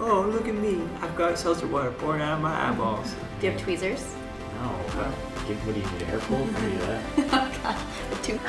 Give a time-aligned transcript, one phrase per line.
[0.00, 0.80] oh, look at me.
[1.00, 3.14] I've got seltzer water pouring out of my eyeballs.
[3.40, 4.14] Do you have tweezers?
[4.60, 4.68] No,
[5.46, 6.38] give, what do you need, a hair pull?
[6.38, 7.02] Can you that?
[7.32, 7.76] oh god,
[8.10, 8.40] the two.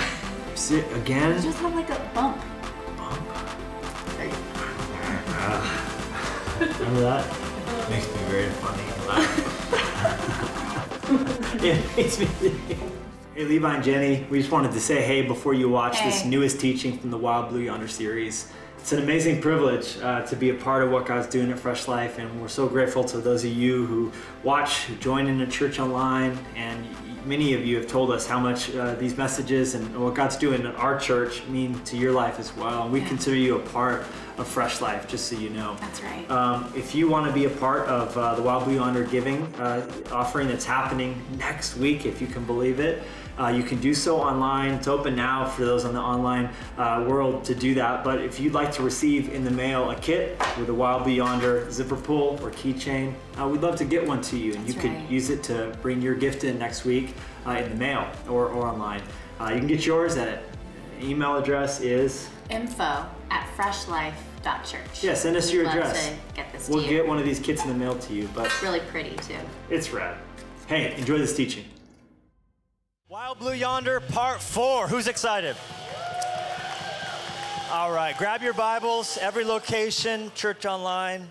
[0.55, 1.35] Sit again.
[1.35, 2.37] You just have like a bump.
[2.97, 3.21] Bump.
[6.79, 7.25] Remember that?
[7.89, 8.83] Makes me very funny.
[11.63, 12.27] it makes me.
[13.33, 16.59] Hey, Levi and Jenny, we just wanted to say hey before you watch this newest
[16.59, 18.51] teaching from the Wild Blue Yonder series.
[18.81, 21.87] It's an amazing privilege uh, to be a part of what God's doing at Fresh
[21.87, 24.11] Life, and we're so grateful to those of you who
[24.43, 26.87] watch, who join in the church online, and
[27.23, 30.65] many of you have told us how much uh, these messages and what God's doing
[30.65, 32.81] at our church mean to your life as well.
[32.83, 33.07] And we Yeah.
[33.07, 34.03] consider you a part
[34.39, 35.77] of Fresh Life, just so you know.
[35.79, 36.29] That's right.
[36.31, 39.43] Um, if you want to be a part of uh, the Wild Blue Yonder giving
[39.59, 43.03] uh, offering that's happening next week, if you can believe it,
[43.39, 44.71] uh, you can do so online.
[44.71, 48.03] It's open now for those on the online uh, world to do that.
[48.03, 51.13] But if you'd like to receive in the mail a kit with a Wild Blue
[51.13, 54.73] Yonder zipper pull or keychain, uh, we'd love to get one to you, and you
[54.73, 57.13] That's could use it to bring your gift in next week
[57.47, 59.01] uh, in the mail or, or online.
[59.39, 60.43] Uh, you can get yours at
[61.01, 65.03] email address is Info at freshlife.church.
[65.03, 65.13] yeah.
[65.13, 66.13] Send us your We'd love address.
[66.35, 66.97] Get this We'll to you.
[66.97, 68.29] get one of these kits in the mail to you.
[68.35, 69.35] But It's really pretty too.
[69.69, 70.17] It's rad.
[70.67, 71.65] Hey, enjoy this teaching.
[73.11, 74.87] Wild Blue Yonder, part four.
[74.87, 75.57] Who's excited?
[77.69, 81.27] All right, grab your Bibles, every location, church online.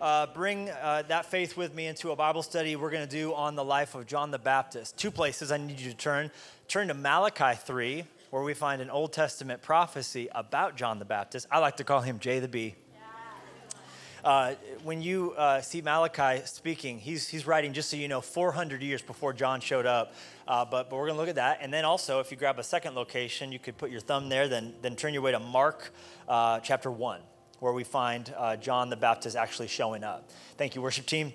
[0.00, 3.34] Uh, bring uh, that faith with me into a Bible study we're going to do
[3.34, 4.96] on the life of John the Baptist.
[4.96, 6.30] Two places I need you to turn.
[6.66, 11.46] Turn to Malachi 3, where we find an Old Testament prophecy about John the Baptist.
[11.50, 12.74] I like to call him J the B.
[14.24, 18.82] Uh, when you uh, see Malachi speaking, he's, he's writing, just so you know, 400
[18.82, 20.12] years before John showed up.
[20.48, 21.58] Uh, but, but we're going to look at that.
[21.60, 24.48] And then also, if you grab a second location, you could put your thumb there,
[24.48, 25.92] then, then turn your way to Mark
[26.26, 27.20] uh, chapter 1,
[27.60, 30.30] where we find uh, John the Baptist actually showing up.
[30.56, 31.34] Thank you, worship team.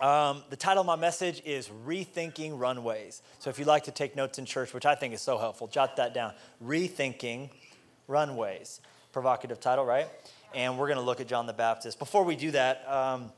[0.00, 3.22] Um, the title of my message is Rethinking Runways.
[3.38, 5.68] So if you'd like to take notes in church, which I think is so helpful,
[5.68, 6.32] jot that down.
[6.64, 7.50] Rethinking
[8.08, 8.80] Runways.
[9.12, 10.08] Provocative title, right?
[10.52, 12.00] And we're going to look at John the Baptist.
[12.00, 13.30] Before we do that, um,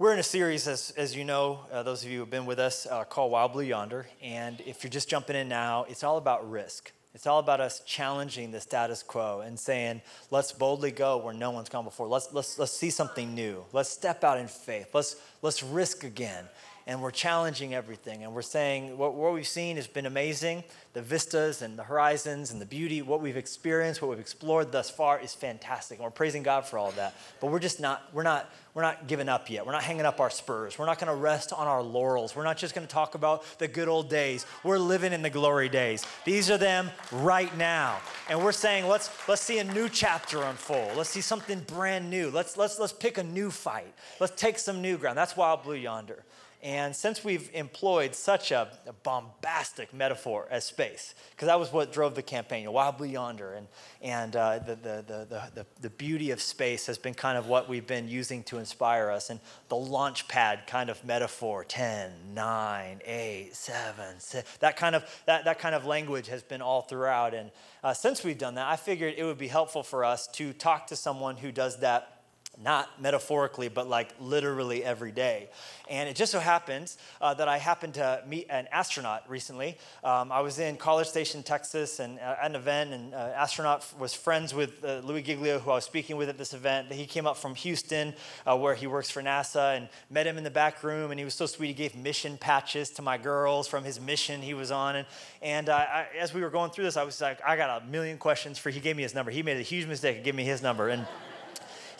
[0.00, 2.46] we're in a series, as, as you know, uh, those of you who have been
[2.46, 4.06] with us, uh, called Wild Blue Yonder.
[4.22, 6.90] And if you're just jumping in now, it's all about risk.
[7.14, 10.00] It's all about us challenging the status quo and saying,
[10.30, 12.08] let's boldly go where no one's gone before.
[12.08, 13.62] Let's, let's, let's see something new.
[13.74, 14.88] Let's step out in faith.
[14.94, 16.46] Let's, let's risk again.
[16.90, 18.24] And we're challenging everything.
[18.24, 20.64] And we're saying what, what we've seen has been amazing.
[20.92, 24.90] The vistas and the horizons and the beauty, what we've experienced, what we've explored thus
[24.90, 25.98] far is fantastic.
[25.98, 27.14] And we're praising God for all that.
[27.40, 29.64] But we're just not, we're not, we're not giving up yet.
[29.64, 30.80] We're not hanging up our spurs.
[30.80, 32.34] We're not going to rest on our laurels.
[32.34, 34.44] We're not just going to talk about the good old days.
[34.64, 36.04] We're living in the glory days.
[36.24, 38.00] These are them right now.
[38.28, 40.96] And we're saying, let's, let's see a new chapter unfold.
[40.96, 42.30] Let's see something brand new.
[42.30, 43.94] Let's, let's, let's pick a new fight.
[44.18, 45.16] Let's take some new ground.
[45.16, 46.24] That's Wild Blue Yonder.
[46.62, 51.90] And since we've employed such a, a bombastic metaphor as space, because that was what
[51.90, 53.66] drove the campaign, you know, Wild Blue Yonder, and,
[54.02, 57.46] and uh, the, the, the, the, the, the beauty of space has been kind of
[57.46, 59.30] what we've been using to inspire us.
[59.30, 59.40] And
[59.70, 65.46] the launch pad kind of metaphor 10, 9, 8, 7, 6, that kind of, that,
[65.46, 67.32] that kind of language has been all throughout.
[67.32, 67.50] And
[67.82, 70.88] uh, since we've done that, I figured it would be helpful for us to talk
[70.88, 72.19] to someone who does that
[72.62, 75.48] not metaphorically, but like literally every day.
[75.88, 79.76] And it just so happens uh, that I happened to meet an astronaut recently.
[80.04, 83.84] Um, I was in College Station, Texas, and uh, at an event, and uh, astronaut
[83.98, 86.92] was friends with uh, Louie Giglio, who I was speaking with at this event.
[86.92, 88.14] He came up from Houston,
[88.46, 91.10] uh, where he works for NASA, and met him in the back room.
[91.10, 91.68] And he was so sweet.
[91.68, 94.96] He gave mission patches to my girls from his mission he was on.
[94.96, 95.06] And,
[95.42, 97.86] and uh, I, as we were going through this, I was like, I got a
[97.86, 98.70] million questions for.
[98.70, 99.30] He gave me his number.
[99.32, 101.06] He made a huge mistake of giving me his number, and.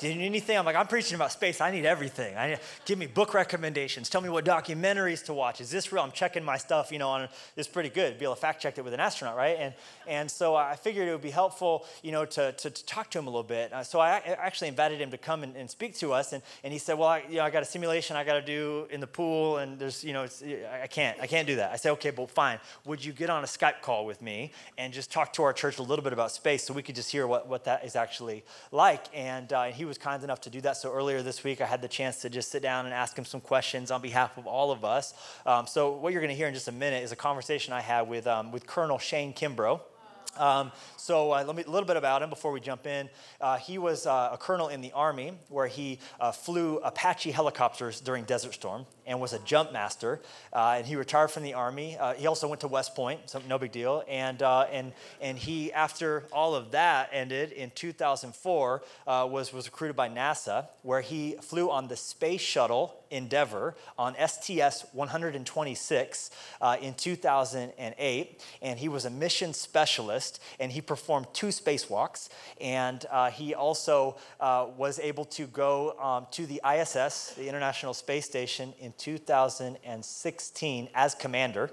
[0.01, 0.57] Do you need anything?
[0.57, 1.61] I'm like, I'm preaching about space.
[1.61, 2.35] I need everything.
[2.35, 4.09] I need, give me book recommendations.
[4.09, 5.61] Tell me what documentaries to watch.
[5.61, 6.03] Is this real?
[6.03, 8.19] I'm checking my stuff, you know, on it's pretty good.
[8.19, 9.59] Be able to fact check it with an astronaut, right?
[9.59, 9.75] And
[10.07, 13.19] and so I figured it would be helpful, you know, to, to, to talk to
[13.19, 13.73] him a little bit.
[13.73, 16.33] Uh, so I actually invited him to come and, and speak to us.
[16.33, 18.43] And, and he said, well, I, you know, I got a simulation I got to
[18.43, 20.27] do in the pool, and there's, you know,
[20.83, 21.73] I can't, I can't do that.
[21.73, 22.59] I said, okay, well, fine.
[22.87, 25.79] Would you get on a Skype call with me and just talk to our church
[25.79, 28.45] a little bit about space so we could just hear what, what that is actually
[28.73, 29.05] like?
[29.15, 30.77] And uh, he was kind enough to do that.
[30.77, 33.25] So earlier this week, I had the chance to just sit down and ask him
[33.25, 35.15] some questions on behalf of all of us.
[35.47, 37.81] Um, so what you're going to hear in just a minute is a conversation I
[37.81, 39.81] had with, um, with Colonel Shane Kimbrough.
[40.37, 43.09] Um, so uh, let me a little bit about him before we jump in.
[43.41, 48.01] Uh, he was uh, a colonel in the army where he uh, flew Apache helicopters
[48.01, 50.21] during Desert Storm and was a jump master.
[50.53, 51.97] Uh, and he retired from the army.
[51.99, 54.05] Uh, he also went to West Point, so no big deal.
[54.09, 60.09] And and and he, after all of that ended in 2004, was was recruited by
[60.09, 66.31] NASA, where he flew on the space shuttle Endeavour on STS 126
[66.81, 72.29] in 2008, and he was a mission specialist, and he performed two spacewalks,
[72.61, 77.95] and uh, he also uh, was able to go um, to the ISS, the International
[77.95, 81.71] Space Station, in 2016 as commander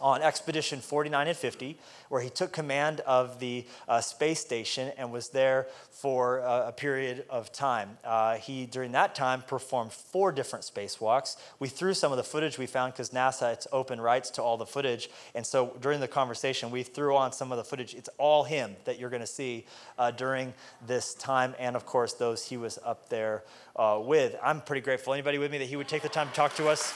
[0.00, 1.78] on Expedition 49 and 50,
[2.08, 6.72] where he took command of the uh, space station and was there for uh, a
[6.72, 7.98] period of time.
[8.04, 11.36] Uh, he, during that time, performed four different spacewalks.
[11.58, 14.56] We threw some of the footage we found because NASA, it's open rights to all
[14.56, 15.10] the footage.
[15.34, 17.94] And so during the conversation, we threw on some of the footage.
[17.94, 19.66] It's all him that you're going to see
[19.98, 20.54] uh, during
[20.86, 23.44] this time, and of course, those he was up there
[23.76, 24.36] uh, with.
[24.42, 25.12] I'm pretty grateful.
[25.12, 26.94] Anybody with me that he would take the time to talk to us?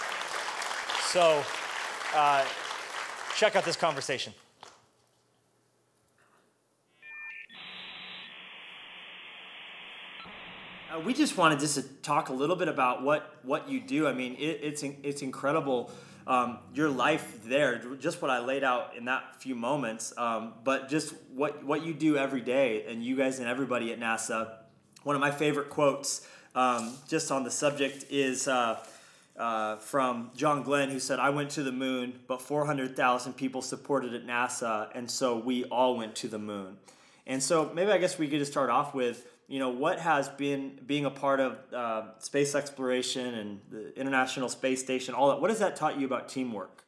[1.07, 1.43] So,
[2.15, 2.45] uh,
[3.37, 4.33] Check out this conversation.
[10.93, 14.07] Uh, we just wanted just to talk a little bit about what what you do.
[14.07, 15.91] I mean, it, it's it's incredible
[16.27, 20.89] um, your life there, just what I laid out in that few moments, um, but
[20.89, 24.57] just what what you do every day, and you guys and everybody at NASA.
[25.03, 28.47] One of my favorite quotes, um, just on the subject, is.
[28.47, 28.79] Uh,
[29.37, 34.15] uh, from John Glenn, who said, I went to the moon, but 400,000 people supported
[34.15, 36.77] at NASA, and so we all went to the moon.
[37.27, 40.29] And so maybe I guess we could just start off with, you know, what has
[40.29, 45.41] been being a part of uh, space exploration and the International Space Station, all that,
[45.41, 46.85] what has that taught you about teamwork?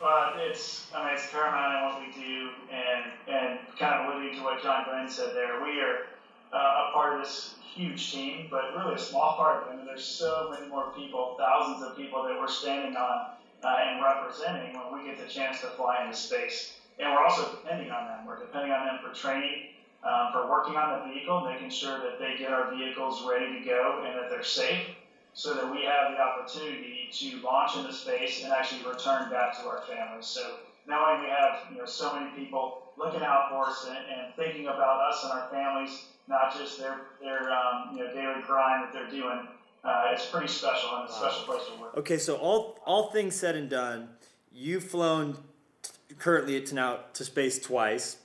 [0.00, 4.38] Well, it's, I mean, it's paramount in what we do, and, and kind of alluding
[4.38, 6.06] to what John Glenn said there, we are
[6.52, 9.64] uh, a part of this huge team, but really a small part.
[9.68, 13.30] I mean, there's so many more people, thousands of people that we're standing on
[13.64, 16.74] uh, and representing when we get the chance to fly into space.
[16.98, 18.26] And we're also depending on them.
[18.26, 19.68] We're depending on them for training,
[20.02, 23.64] um, for working on the vehicle, making sure that they get our vehicles ready to
[23.64, 24.86] go and that they're safe
[25.34, 29.68] so that we have the opportunity to launch into space and actually return back to
[29.68, 30.26] our families.
[30.26, 30.56] So
[30.88, 34.66] knowing we have you know so many people looking out for us and, and thinking
[34.66, 38.92] about us and our families not just their their um, you know daily grind that
[38.92, 39.48] they're doing.
[39.84, 41.96] Uh, it's pretty special and a special place to work.
[41.96, 44.10] Okay, so all all things said and done,
[44.52, 45.38] you've flown
[45.82, 48.18] t- currently to now to space twice.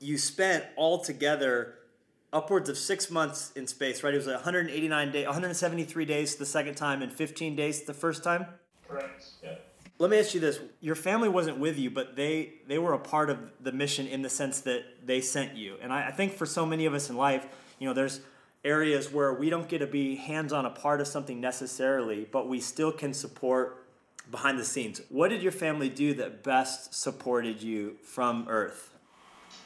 [0.00, 1.74] You spent altogether
[2.32, 4.12] upwards of six months in space, right?
[4.12, 8.46] It was 189 days, 173 days the second time, and 15 days the first time.
[8.86, 9.24] Correct.
[9.42, 9.54] Yeah
[9.98, 10.60] let me ask you this.
[10.80, 14.22] Your family wasn't with you but they they were a part of the mission in
[14.22, 15.76] the sense that they sent you.
[15.82, 17.46] And I, I, think for so many of us in life
[17.78, 18.20] you know there's
[18.64, 22.60] areas where we don't get to be hands-on a part of something necessarily but we
[22.60, 23.84] still can support
[24.30, 25.00] behind the scenes.
[25.08, 28.94] What did your family do that best supported you from earth?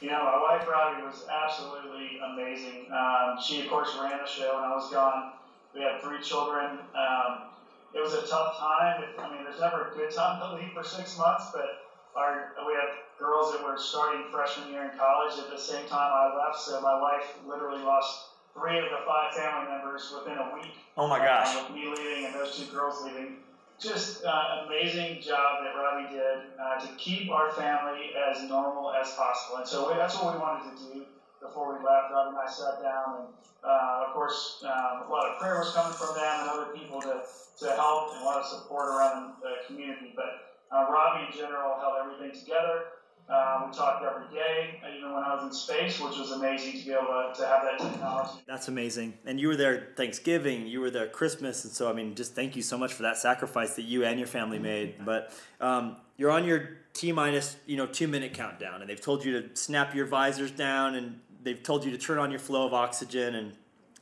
[0.01, 2.89] Know my wife robbie was absolutely amazing.
[2.93, 5.33] Um, she of course ran the show and i was gone.
[5.75, 6.79] We had three children.
[6.95, 7.52] Um,
[7.95, 9.05] it was a tough time.
[9.19, 11.83] I mean, there's never a good time to leave for six months, but
[12.17, 16.11] our we have girls that were starting freshman year in college at the same time
[16.13, 20.55] I left, so my wife literally lost three of the five family members within a
[20.55, 20.75] week.
[20.97, 21.55] Oh my gosh!
[21.55, 23.37] Uh, with me leaving and those two girls leaving.
[23.79, 29.13] Just uh, amazing job that Robbie did uh, to keep our family as normal as
[29.15, 31.05] possible, and so that's what we wanted to do
[31.43, 32.15] before we left.
[32.15, 33.27] Robbie and I sat down, and
[33.65, 37.01] uh, of course, um, a lot of prayer was coming from them and other people
[37.03, 37.23] to
[37.59, 40.13] to help and a lot of support around the community.
[40.17, 42.85] But uh, Robbie in general held everything together.
[43.29, 46.87] Uh, we talked every day, even when I was in space, which was amazing to
[46.87, 48.43] be able to, to have that technology.
[48.47, 49.15] That's amazing.
[49.25, 52.57] And you were there Thanksgiving, you were there Christmas, and so I mean, just thank
[52.57, 55.05] you so much for that sacrifice that you and your family made.
[55.05, 59.25] But um, you're on your T minus, you know, two minute countdown, and they've told
[59.25, 62.67] you to snap your visors down, and they've told you to turn on your flow
[62.67, 63.53] of oxygen, and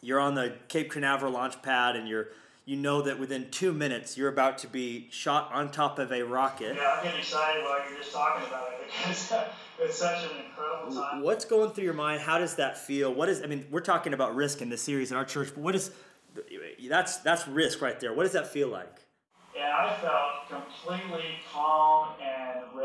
[0.00, 2.28] you're on the Cape Canaveral launch pad, and you're
[2.64, 6.22] you know that within two minutes you're about to be shot on top of a
[6.22, 6.76] rocket.
[6.76, 9.32] Yeah, I'm getting excited while you're just talking about it because
[9.80, 11.22] it's such an incredible time.
[11.22, 12.20] What's going through your mind?
[12.20, 13.12] How does that feel?
[13.12, 13.42] What is?
[13.42, 15.90] I mean, we're talking about risk in this series in our church, but what is?
[16.88, 18.12] That's that's risk right there.
[18.12, 19.00] What does that feel like?
[19.54, 22.39] Yeah, I felt completely calm and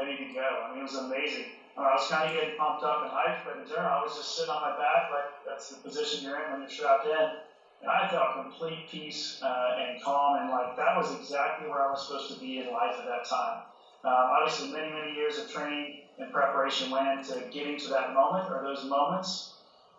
[0.05, 0.39] ready to.
[0.39, 1.57] I mean, it was amazing.
[1.75, 4.38] I was kind of getting pumped up and hyped, but in turn, I was just
[4.38, 7.43] sitting on my back, like that's the position you're in when you're strapped in
[7.81, 11.91] and I felt complete peace uh, and calm, and like that was exactly where I
[11.91, 13.62] was supposed to be in life at that time.
[14.03, 18.50] Um, obviously, many, many years of training and preparation went into getting to that moment
[18.51, 19.53] or those moments.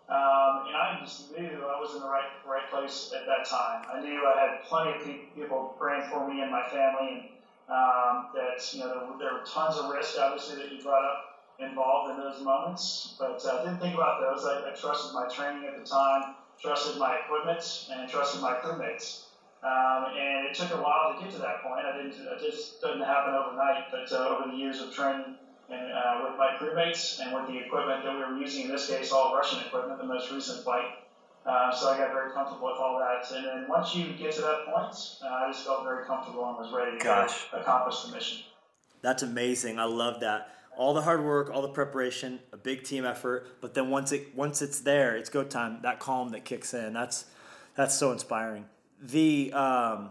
[0.09, 3.85] Um, and I just knew I was in the right right place at that time.
[3.93, 7.23] I knew I had plenty of people praying for me and my family, and
[7.69, 11.39] um, that you know there, there, were tons of risk, obviously, that you brought up
[11.59, 13.15] involved in those moments.
[13.19, 14.45] But I uh, didn't think about those.
[14.45, 19.23] I, I, trusted my training at the time, trusted my equipment, and trusted my crewmates.
[19.63, 21.83] Um, and it took a while to get to that point.
[21.85, 22.13] I didn't.
[22.13, 23.91] It just didn't happen overnight.
[23.91, 25.35] But uh, over the years of training
[25.69, 28.87] and uh, with my crewmates and with the equipment that we were using, in this
[28.87, 30.85] case, all Russian equipment, the most recent flight.
[31.47, 33.31] Uh, so I got very comfortable with all that.
[33.35, 36.57] And then once you get to that point, uh, I just felt very comfortable and
[36.57, 37.47] was ready to Gosh.
[37.53, 38.39] accomplish the mission.
[39.01, 39.79] That's amazing.
[39.79, 40.49] I love that.
[40.75, 44.35] All the hard work, all the preparation, a big team effort, but then once it
[44.35, 45.79] once it's there, it's go time.
[45.81, 46.93] That calm that kicks in.
[46.93, 47.25] That's
[47.75, 48.65] that's so inspiring.
[49.01, 50.09] The um,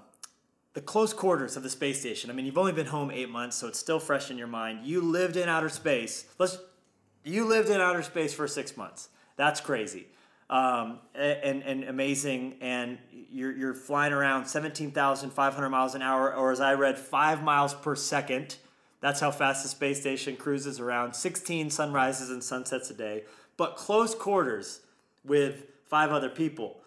[0.77, 2.31] the close quarters of the space station.
[2.31, 4.85] I mean, you've only been home eight months, so it's still fresh in your mind.
[4.85, 6.27] You lived in outer space.
[6.39, 6.59] Let's,
[7.25, 9.09] you lived in outer space for six months.
[9.37, 10.09] That's crazy,
[10.51, 12.57] um, and and amazing.
[12.61, 12.99] And
[13.31, 16.99] you're you're flying around seventeen thousand five hundred miles an hour, or as I read,
[16.99, 18.57] five miles per second.
[19.01, 21.15] That's how fast the space station cruises around.
[21.15, 23.25] Sixteen sunrises and sunsets a day,
[23.57, 24.81] but close quarters
[25.25, 26.81] with five other people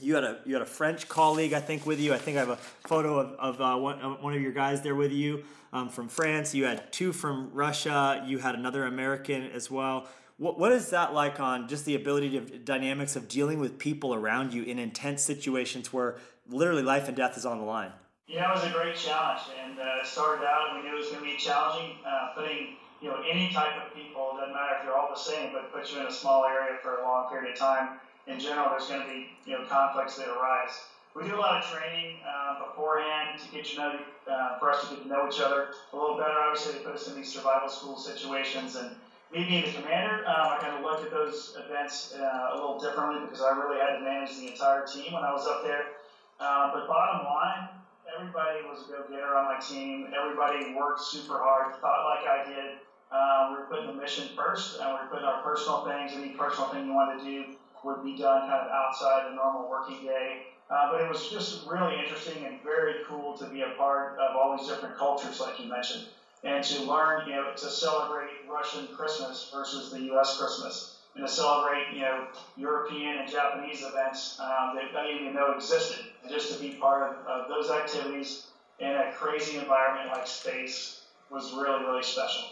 [0.00, 2.14] you had a you had a French colleague, I think, with you.
[2.14, 4.94] I think I have a photo of, of uh, one, one of your guys there
[4.94, 6.54] with you um, from France.
[6.54, 8.24] You had two from Russia.
[8.26, 10.08] You had another American as well.
[10.38, 14.14] What, what is that like on just the ability to dynamics of dealing with people
[14.14, 16.16] around you in intense situations where
[16.48, 17.92] literally life and death is on the line?
[18.28, 21.08] Yeah, it was a great challenge, and uh, started out, and we knew it was
[21.08, 21.96] going to be challenging.
[22.06, 25.52] Uh, putting you know any type of people, doesn't matter if you're all the same,
[25.52, 28.68] but put you in a small area for a long period of time in general,
[28.70, 30.84] there's going to be you know conflicts that arise.
[31.16, 33.98] We do a lot of training uh, beforehand to get you know
[34.30, 36.38] uh, for us to get to know each other a little better.
[36.38, 38.90] Obviously, they put us in these survival school situations, and
[39.32, 43.20] me the commander, um, I kind of looked at those events uh, a little differently
[43.20, 45.96] because I really had to manage the entire team when I was up there.
[46.40, 47.68] Uh, but bottom line,
[48.16, 50.08] everybody was a go-getter on my team.
[50.16, 52.78] Everybody worked super hard, thought like I did.
[53.10, 56.30] Uh, we were putting the mission first, and we were putting our personal things, any
[56.30, 57.44] personal thing you wanted to do
[57.84, 60.46] would be done kind of outside the normal working day.
[60.70, 64.36] Uh, but it was just really interesting and very cool to be a part of
[64.36, 66.04] all these different cultures, like you mentioned,
[66.44, 70.38] and to learn, you know, to celebrate Russian Christmas versus the U.S.
[70.38, 72.26] Christmas, and to celebrate, you know,
[72.56, 76.70] European and Japanese events um, that I didn't even know existed, and just to be
[76.74, 78.46] part of, of those activities
[78.78, 82.44] in a crazy environment like space was really, really special.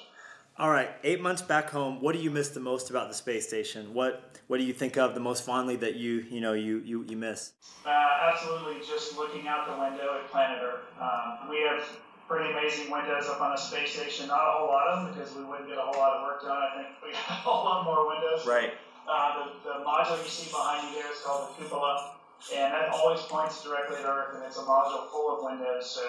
[0.58, 2.00] All right, eight months back home.
[2.00, 3.92] What do you miss the most about the space station?
[3.92, 7.04] What What do you think of the most fondly that you you know you you,
[7.06, 7.52] you miss?
[7.84, 7.90] Uh,
[8.32, 10.80] absolutely, just looking out the window at planet Earth.
[10.98, 11.86] Um, we have
[12.28, 14.28] pretty amazing windows up on the space station.
[14.28, 16.42] Not a whole lot of them because we wouldn't get a whole lot of work
[16.42, 16.58] done.
[16.58, 18.46] I think we have a whole lot more windows.
[18.46, 18.74] Right.
[19.06, 22.18] Uh, the, the module you see behind you there is called the cupola,
[22.52, 25.86] and that always points directly at Earth, and it's a module full of windows.
[25.86, 26.02] So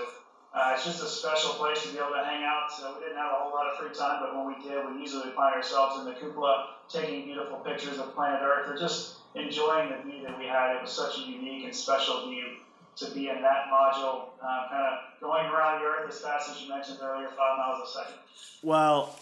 [0.53, 2.73] uh, it's just a special place to be able to hang out.
[2.73, 4.99] So we didn't have a whole lot of free time, but when we did, we
[4.99, 9.93] usually find ourselves in the cupola taking beautiful pictures of planet Earth or just enjoying
[9.93, 10.75] the view that we had.
[10.75, 12.65] It was such a unique and special view
[12.97, 16.61] to be in that module, uh, kind of going around the Earth as fast as
[16.61, 18.15] you mentioned earlier, five miles a second.
[18.63, 19.17] Well,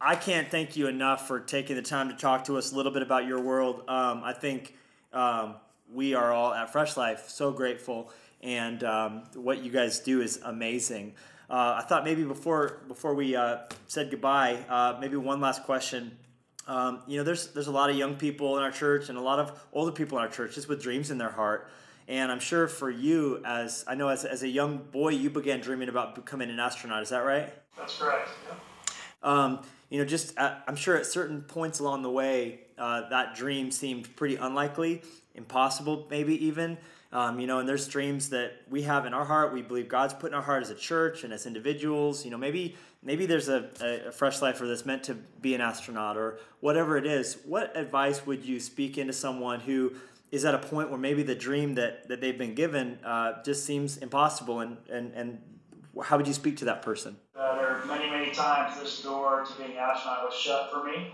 [0.00, 2.92] I can't thank you enough for taking the time to talk to us a little
[2.92, 3.82] bit about your world.
[3.88, 4.76] Um, I think
[5.12, 5.56] um,
[5.92, 8.10] we are all at Fresh Life so grateful
[8.42, 11.14] and um, what you guys do is amazing.
[11.50, 16.16] Uh, I thought maybe before before we uh, said goodbye, uh, maybe one last question.
[16.66, 19.20] Um, you know, there's there's a lot of young people in our church and a
[19.20, 21.70] lot of older people in our church just with dreams in their heart.
[22.08, 25.60] And I'm sure for you, as I know, as, as a young boy, you began
[25.60, 27.02] dreaming about becoming an astronaut.
[27.02, 27.52] Is that right?
[27.76, 28.30] That's correct.
[28.46, 28.54] Yeah.
[29.22, 29.60] Um,
[29.90, 33.70] you know, just at, I'm sure at certain points along the way, uh, that dream
[33.70, 35.02] seemed pretty unlikely,
[35.34, 36.78] impossible, maybe even.
[37.12, 39.52] Um, you know, and there's dreams that we have in our heart.
[39.52, 42.24] We believe God's put in our heart as a church and as individuals.
[42.24, 46.16] You know, maybe maybe there's a, a, fresh lifer that's meant to be an astronaut
[46.16, 47.38] or whatever it is.
[47.46, 49.92] What advice would you speak into someone who
[50.30, 53.64] is at a point where maybe the dream that, that they've been given uh, just
[53.64, 55.38] seems impossible and, and, and
[56.04, 57.16] how would you speak to that person?
[57.34, 60.84] Uh, there are many, many times this door to being an astronaut was shut for
[60.84, 61.12] me.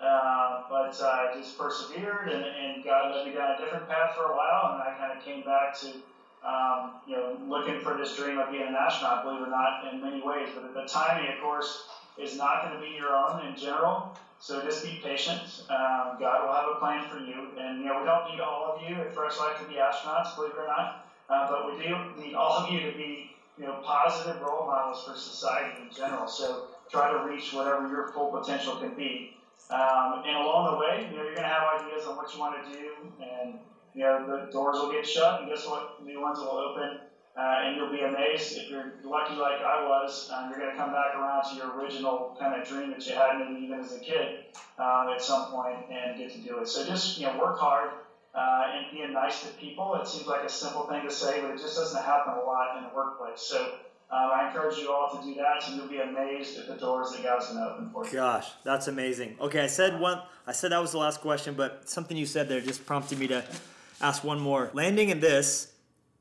[0.00, 4.32] Uh, but I just persevered and, and God led me down a different path for
[4.32, 5.88] a while, and I kind of came back to,
[6.46, 9.92] um, you know, looking for this dream of being an astronaut, believe it or not,
[9.92, 10.48] in many ways.
[10.54, 11.84] But the timing, of course,
[12.18, 14.18] is not going to be your own in general.
[14.44, 15.40] So just be patient.
[15.70, 17.56] Um, God will have a plan for you.
[17.56, 20.36] And, you know, we don't need all of you at Fresh Life to be astronauts,
[20.36, 21.08] believe it or not.
[21.30, 25.02] Uh, but we do need all of you to be, you know, positive role models
[25.02, 26.28] for society in general.
[26.28, 29.32] So try to reach whatever your full potential can be.
[29.70, 32.38] Um, and along the way, you know, you're going to have ideas on what you
[32.38, 32.90] want to do,
[33.24, 33.54] and
[33.94, 36.04] you know, the doors will get shut, and guess what?
[36.04, 37.00] New ones will open.
[37.36, 40.30] Uh, and you'll be amazed if you're lucky like I was.
[40.32, 43.14] Um, you're going to come back around to your original kind of dream that you
[43.14, 44.44] had maybe even as a kid
[44.78, 46.68] um, at some point and get to do it.
[46.68, 47.90] So just you know work hard
[48.36, 49.96] uh, and being nice to people.
[49.96, 52.76] It seems like a simple thing to say, but it just doesn't happen a lot
[52.78, 53.40] in the workplace.
[53.40, 53.62] So
[54.12, 57.10] um, I encourage you all to do that, and you'll be amazed at the doors
[57.12, 58.12] that God's going to open for you.
[58.12, 59.36] Gosh, that's amazing.
[59.40, 60.22] Okay, I said one.
[60.46, 63.26] I said that was the last question, but something you said there just prompted me
[63.26, 63.44] to
[64.00, 64.70] ask one more.
[64.72, 65.72] Landing in this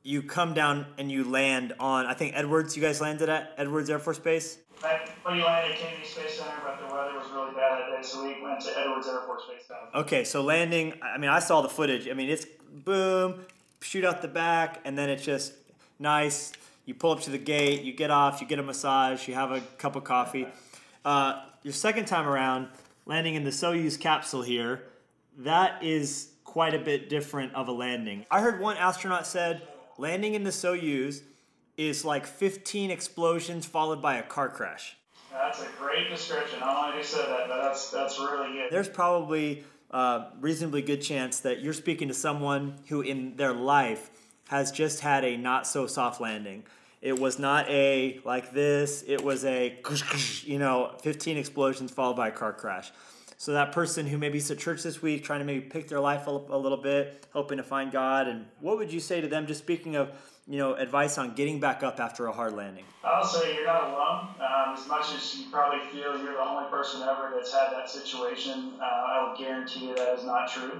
[0.03, 2.75] you come down and you land on I think Edwards.
[2.75, 4.59] You guys landed at Edwards Air Force Base.
[5.25, 8.23] We landed at Kennedy Space Center, but the weather was really bad that day, so
[8.25, 9.71] we went to Edwards Air Force Base.
[9.95, 10.93] Okay, so landing.
[11.01, 12.09] I mean, I saw the footage.
[12.09, 12.45] I mean, it's
[12.83, 13.45] boom,
[13.79, 15.53] shoot out the back, and then it's just
[15.99, 16.51] nice.
[16.85, 19.51] You pull up to the gate, you get off, you get a massage, you have
[19.51, 20.47] a cup of coffee.
[21.05, 22.67] Uh, your second time around,
[23.05, 24.83] landing in the Soyuz capsule here,
[25.37, 28.25] that is quite a bit different of a landing.
[28.29, 29.61] I heard one astronaut said
[29.97, 31.21] landing in the Soyuz
[31.77, 34.97] is like 15 explosions followed by a car crash.
[35.31, 36.59] That's a great description.
[36.61, 38.71] I don't know who said that, but that's that's really good.
[38.71, 44.11] There's probably a reasonably good chance that you're speaking to someone who in their life
[44.47, 46.63] has just had a not so soft landing.
[47.01, 49.79] It was not a like this, it was a
[50.43, 52.91] you know, 15 explosions followed by a car crash.
[53.43, 55.99] So that person who maybe is at church this week, trying to maybe pick their
[55.99, 59.27] life up a little bit, hoping to find God, and what would you say to
[59.27, 59.47] them?
[59.47, 60.11] Just speaking of,
[60.47, 62.85] you know, advice on getting back up after a hard landing.
[63.03, 64.27] I'll say you're not alone.
[64.39, 67.89] Um, as much as you probably feel you're the only person ever that's had that
[67.89, 70.79] situation, uh, I will guarantee you that is not true.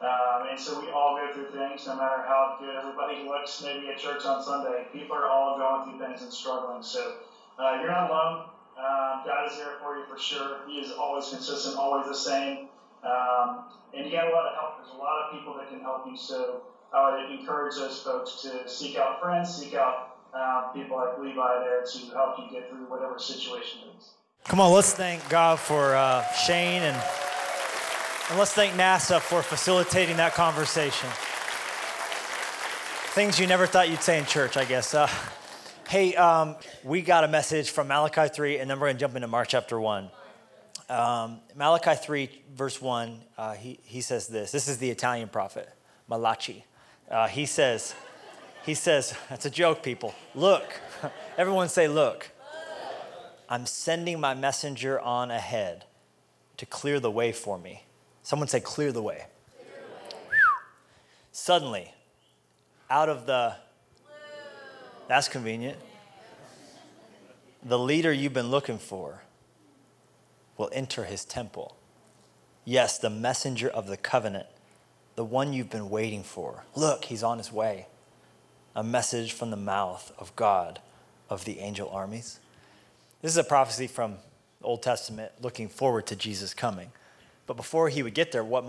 [0.00, 3.86] Um, and so we all go through things, no matter how good everybody looks maybe
[3.86, 4.84] at church on Sunday.
[4.92, 6.82] People are all going through things and struggling.
[6.82, 7.18] So
[7.56, 8.49] uh, you're not alone.
[8.80, 10.60] Um, God is there for you for sure.
[10.66, 12.68] He is always consistent, always the same.
[13.04, 14.78] Um, and you got a lot of help.
[14.78, 16.16] There's a lot of people that can help you.
[16.16, 21.18] So I would encourage those folks to seek out friends, seek out um, people like
[21.18, 24.10] Levi there to help you get through whatever situation it is.
[24.44, 26.96] Come on, let's thank God for uh, Shane and,
[28.30, 31.08] and let's thank NASA for facilitating that conversation.
[33.14, 34.94] Things you never thought you'd say in church, I guess.
[34.94, 35.08] Uh,
[35.90, 36.54] Hey, um,
[36.84, 39.48] we got a message from Malachi 3, and then we're going to jump into Mark
[39.48, 40.08] chapter 1.
[40.88, 44.52] Um, Malachi 3, verse 1, uh, he, he says this.
[44.52, 45.68] This is the Italian prophet,
[46.06, 46.64] Malachi.
[47.10, 47.96] Uh, he says,
[48.64, 50.14] he says, that's a joke, people.
[50.36, 50.80] Look,
[51.36, 52.30] everyone say, look.
[53.48, 55.86] I'm sending my messenger on ahead
[56.58, 57.82] to clear the way for me.
[58.22, 59.24] Someone say, clear the way.
[59.58, 60.22] Clear the way.
[61.32, 61.92] Suddenly,
[62.88, 63.56] out of the
[65.10, 65.76] that's convenient.
[67.62, 69.22] The leader you've been looking for
[70.56, 71.76] will enter his temple.
[72.64, 74.46] Yes, the messenger of the covenant,
[75.14, 76.64] the one you've been waiting for.
[76.74, 77.86] Look, he's on his way.
[78.74, 80.80] A message from the mouth of God
[81.28, 82.40] of the angel armies.
[83.20, 84.16] This is a prophecy from
[84.60, 86.90] the Old Testament looking forward to Jesus coming.
[87.46, 88.64] But before he would get there, what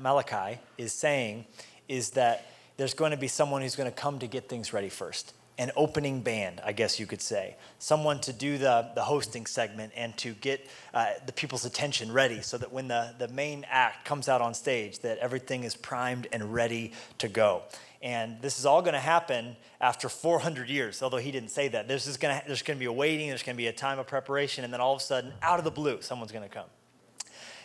[0.00, 1.44] Malachi is saying
[1.88, 2.46] is that
[2.78, 5.70] there's going to be someone who's going to come to get things ready first an
[5.76, 7.54] opening band, I guess you could say.
[7.78, 12.40] Someone to do the, the hosting segment and to get uh, the people's attention ready
[12.40, 16.26] so that when the, the main act comes out on stage, that everything is primed
[16.32, 17.60] and ready to go.
[18.00, 21.86] And this is all going to happen after 400 years, although he didn't say that.
[21.86, 24.72] There's going to be a waiting, there's going to be a time of preparation, and
[24.72, 26.68] then all of a sudden, out of the blue, someone's going to come.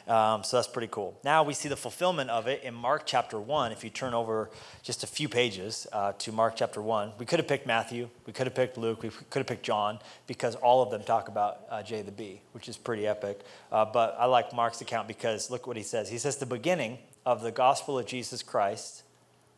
[0.08, 1.18] Um, so that's pretty cool.
[1.24, 3.72] Now we see the fulfillment of it in Mark chapter 1.
[3.72, 4.52] If you turn over
[4.84, 8.34] just a few pages uh, to Mark chapter 1, we could have picked Matthew, we
[8.34, 11.62] could have picked Luke, we could have picked John, because all of them talk about
[11.70, 13.42] uh, J the B, which is pretty epic.
[13.72, 16.10] Uh, but I like Mark's account because look what he says.
[16.10, 19.04] He says, The beginning of the gospel of Jesus Christ,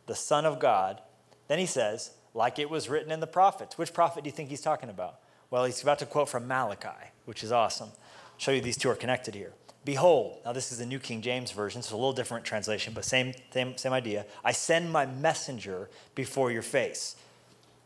[0.06, 1.02] the Son of God.
[1.48, 3.76] Then he says, like it was written in the prophets.
[3.76, 5.20] Which prophet do you think he's talking about?
[5.50, 7.88] Well, he's about to quote from Malachi, which is awesome.
[7.88, 9.52] I'll show you these two are connected here.
[9.88, 13.06] Behold, now this is the New King James Version, so a little different translation, but
[13.06, 14.26] same, same, same idea.
[14.44, 17.16] I send my messenger before your face,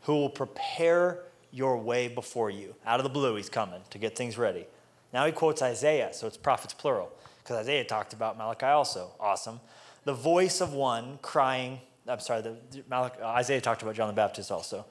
[0.00, 1.20] who will prepare
[1.52, 2.74] your way before you.
[2.84, 4.66] Out of the blue, he's coming to get things ready.
[5.12, 7.12] Now he quotes Isaiah, so it's prophets plural,
[7.44, 9.12] because Isaiah talked about Malachi also.
[9.20, 9.60] Awesome.
[10.04, 12.56] The voice of one crying, I'm sorry, the,
[12.90, 14.86] Malachi, Isaiah talked about John the Baptist also.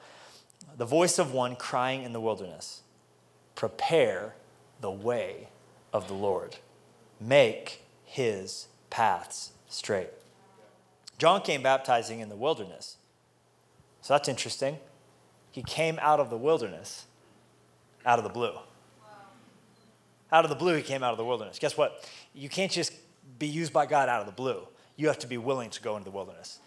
[0.77, 2.83] The voice of one crying in the wilderness,
[3.55, 4.33] prepare
[4.79, 5.49] the way
[5.91, 6.55] of the Lord
[7.21, 10.09] make his paths straight.
[11.17, 12.97] John came baptizing in the wilderness.
[14.01, 14.79] So that's interesting.
[15.51, 17.05] He came out of the wilderness,
[18.05, 18.55] out of the blue.
[20.31, 21.59] Out of the blue, he came out of the wilderness.
[21.59, 22.09] Guess what?
[22.33, 22.93] You can't just
[23.37, 24.67] be used by God out of the blue.
[24.95, 26.59] You have to be willing to go into the wilderness.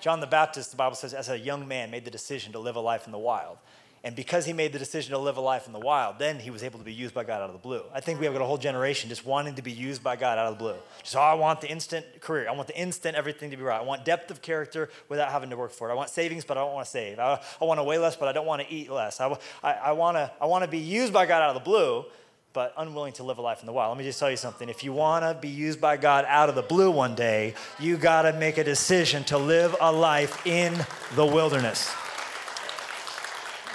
[0.00, 2.74] John the Baptist, the Bible says, as a young man, made the decision to live
[2.74, 3.58] a life in the wild.
[4.04, 6.50] And because he made the decision to live a life in the wild, then he
[6.50, 7.82] was able to be used by God out of the blue.
[7.94, 10.38] I think we have got a whole generation just wanting to be used by God
[10.38, 10.74] out of the blue.
[11.04, 12.48] Just, oh, I want the instant career.
[12.48, 13.80] I want the instant everything to be right.
[13.80, 15.92] I want depth of character without having to work for it.
[15.92, 17.20] I want savings, but I don't want to save.
[17.20, 19.20] I, I want to weigh less, but I don't want to eat less.
[19.20, 21.60] I, I, I want to I want to be used by God out of the
[21.60, 22.04] blue,
[22.52, 23.90] but unwilling to live a life in the wild.
[23.90, 24.68] Let me just tell you something.
[24.68, 27.96] If you want to be used by God out of the blue one day, you
[27.96, 30.74] got to make a decision to live a life in
[31.14, 31.94] the wilderness.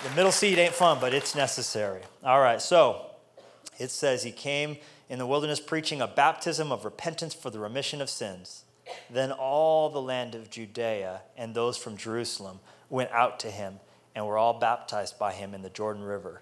[0.03, 2.01] The middle seat ain't fun, but it's necessary.
[2.23, 3.07] All right, so
[3.79, 4.77] it says he came
[5.09, 8.63] in the wilderness preaching a baptism of repentance for the remission of sins.
[9.09, 13.79] Then all the land of Judea and those from Jerusalem went out to him
[14.15, 16.41] and were all baptized by him in the Jordan River,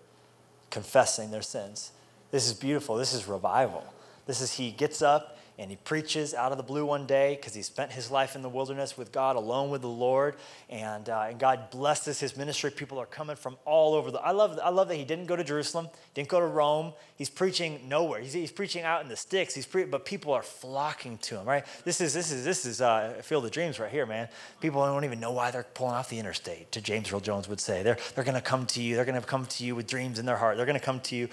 [0.69, 1.91] confessing their sins.
[2.31, 2.97] This is beautiful.
[2.97, 3.85] This is revival.
[4.25, 7.53] This is he gets up and he preaches out of the blue one day because
[7.53, 10.35] he spent his life in the wilderness with God, alone with the Lord,
[10.69, 12.71] and, uh, and God blesses his ministry.
[12.71, 14.19] People are coming from all over the.
[14.19, 16.93] I love, I love that he didn't go to Jerusalem, didn't go to Rome.
[17.17, 18.19] He's preaching nowhere.
[18.19, 19.53] He's, he's preaching out in the sticks.
[19.53, 21.45] He's pre- but people are flocking to him.
[21.45, 21.65] Right?
[21.85, 24.27] This is this is this is uh, Field of Dreams right here, man.
[24.59, 26.71] People don't even know why they're pulling off the interstate.
[26.73, 28.95] To James Earl Jones would say, they're they're going to come to you.
[28.95, 30.57] They're going to come to you with dreams in their heart.
[30.57, 31.29] They're going to come to you.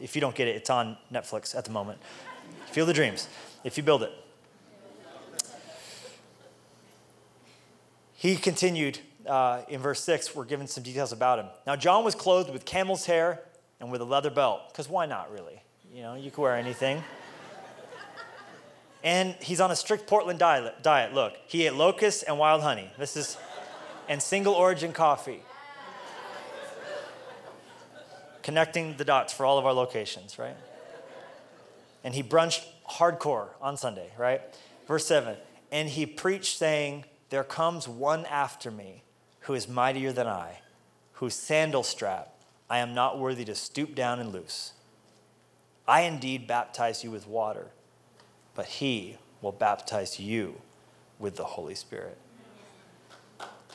[0.00, 1.98] If you don't get it, it's on Netflix at the moment.
[2.70, 3.28] Field of Dreams
[3.64, 4.12] if you build it.
[8.14, 11.46] He continued uh, in verse 6, we're given some details about him.
[11.66, 13.42] Now, John was clothed with camel's hair
[13.78, 15.62] and with a leather belt, because why not, really?
[15.92, 17.02] You know, you can wear anything.
[19.04, 21.14] and he's on a strict Portland diet, diet.
[21.14, 22.90] Look, he ate locusts and wild honey.
[22.98, 23.36] This is,
[24.08, 25.42] and single origin coffee.
[28.42, 30.56] Connecting the dots for all of our locations, right?
[32.02, 34.40] And he brunched hardcore on Sunday, right?
[34.86, 35.36] Verse 7
[35.70, 39.02] And he preached, saying, There comes one after me
[39.40, 40.60] who is mightier than I,
[41.12, 42.34] whose sandal strap
[42.70, 44.72] I am not worthy to stoop down and loose.
[45.86, 47.68] I indeed baptize you with water,
[48.54, 50.60] but he will baptize you
[51.18, 52.18] with the Holy Spirit.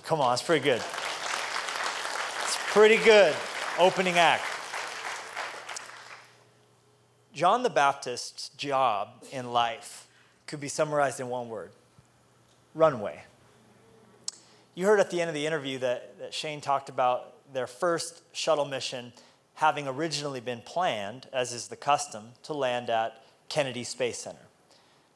[0.04, 0.82] Come on, it's pretty good.
[2.44, 3.36] It's pretty good
[3.80, 4.44] opening act.
[7.34, 10.08] John the Baptist's job in life
[10.46, 11.72] could be summarized in one word
[12.76, 13.24] runway.
[14.76, 18.22] You heard at the end of the interview that, that Shane talked about their first
[18.36, 19.14] shuttle mission
[19.56, 24.48] having originally been planned, as is the custom, to land at Kennedy Space Center.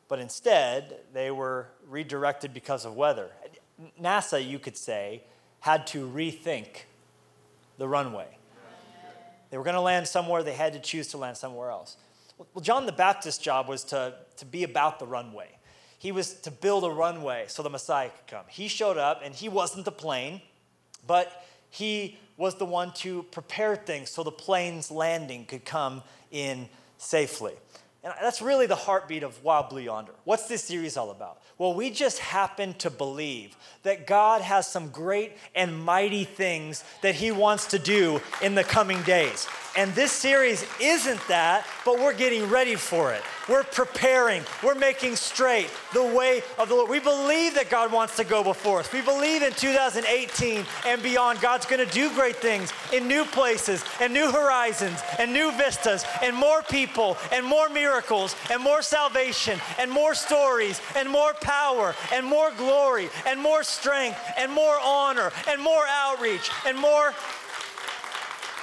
[0.07, 3.29] But instead, they were redirected because of weather.
[4.01, 5.23] NASA, you could say,
[5.59, 6.83] had to rethink
[7.77, 8.37] the runway.
[9.49, 11.97] They were going to land somewhere, they had to choose to land somewhere else.
[12.37, 15.49] Well, John the Baptist's job was to, to be about the runway.
[15.97, 18.45] He was to build a runway so the Messiah could come.
[18.47, 20.41] He showed up, and he wasn't the plane,
[21.07, 26.69] but he was the one to prepare things so the plane's landing could come in
[26.99, 27.53] safely.
[28.07, 30.13] And that's really the heartbeat of Wild Blue Yonder.
[30.23, 31.41] What's this series all about?
[31.57, 37.15] Well, we just happen to believe that God has some great and mighty things that
[37.15, 39.45] He wants to do in the coming days.
[39.75, 43.23] And this series isn't that, but we're getting ready for it.
[43.49, 46.89] We're preparing, we're making straight the way of the Lord.
[46.89, 48.91] We believe that God wants to go before us.
[48.91, 53.83] We believe in 2018 and beyond, God's going to do great things in new places
[54.01, 59.59] and new horizons and new vistas and more people and more miracles and more salvation
[59.79, 65.31] and more stories and more power and more glory and more strength and more honor
[65.49, 67.13] and more outreach and more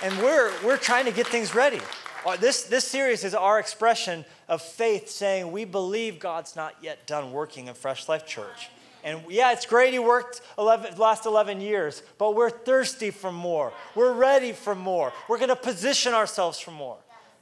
[0.02, 1.80] and we're, we're trying to get things ready.
[2.26, 7.06] Uh, this, this series is our expression of faith saying we believe God's not yet
[7.06, 8.70] done working in Fresh Life Church.
[9.02, 13.72] And yeah, it's great he worked 11, last 11 years, but we're thirsty for more.
[13.94, 15.12] We're ready for more.
[15.28, 16.96] We're going to position ourselves for more.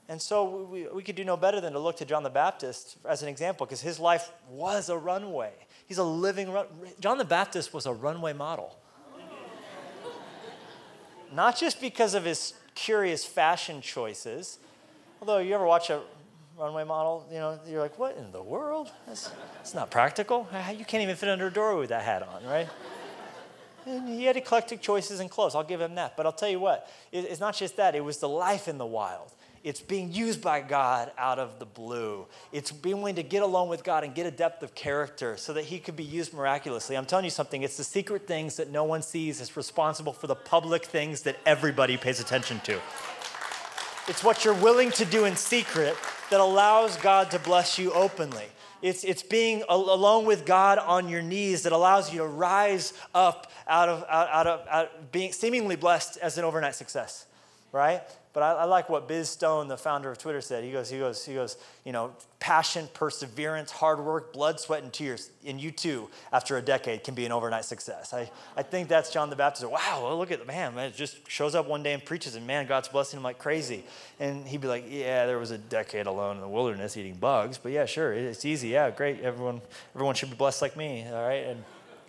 [0.08, 2.96] And so we, we could do no better than to look to John the Baptist
[3.08, 5.52] as an example because his life was a runway.
[5.86, 6.66] He's a living run.
[6.98, 8.76] John the Baptist was a runway model
[11.32, 14.58] not just because of his curious fashion choices,
[15.20, 16.02] although you ever watch a
[16.62, 18.90] runway model, you know, you're like, what in the world?
[19.06, 20.46] That's, that's not practical.
[20.76, 22.68] You can't even fit under a doorway with that hat on, right?
[23.84, 25.56] And he had eclectic choices in clothes.
[25.56, 26.16] I'll give him that.
[26.16, 28.86] But I'll tell you what, it's not just that, it was the life in the
[28.86, 29.32] wild.
[29.64, 32.26] It's being used by God out of the blue.
[32.50, 35.52] It's being willing to get along with God and get a depth of character so
[35.52, 36.96] that He could be used miraculously.
[36.96, 40.26] I'm telling you something, it's the secret things that no one sees that's responsible for
[40.26, 42.80] the public things that everybody pays attention to.
[44.08, 45.96] It's what you're willing to do in secret
[46.32, 48.46] that allows God to bless you openly.
[48.80, 53.52] It's, it's being alone with God on your knees that allows you to rise up
[53.68, 57.26] out of, out, out of out being seemingly blessed as an overnight success,
[57.70, 58.02] right?
[58.32, 60.64] But I, I, like what Biz Stone, the founder of Twitter, said.
[60.64, 64.90] He goes, he goes, he goes, you know, passion, perseverance, hard work, blood, sweat, and
[64.90, 65.30] tears.
[65.44, 68.14] And you too, after a decade, can be an overnight success.
[68.14, 69.70] I, I think that's John the Baptist.
[69.70, 70.92] Wow, well, look at the man, man.
[70.96, 73.84] Just shows up one day and preaches, and man, God's blessing him like crazy.
[74.18, 77.58] And he'd be like, yeah, there was a decade alone in the wilderness eating bugs,
[77.58, 78.68] but yeah, sure, it's easy.
[78.68, 79.20] Yeah, great.
[79.20, 79.60] Everyone,
[79.94, 81.06] everyone should be blessed like me.
[81.06, 81.44] All right.
[81.46, 81.64] And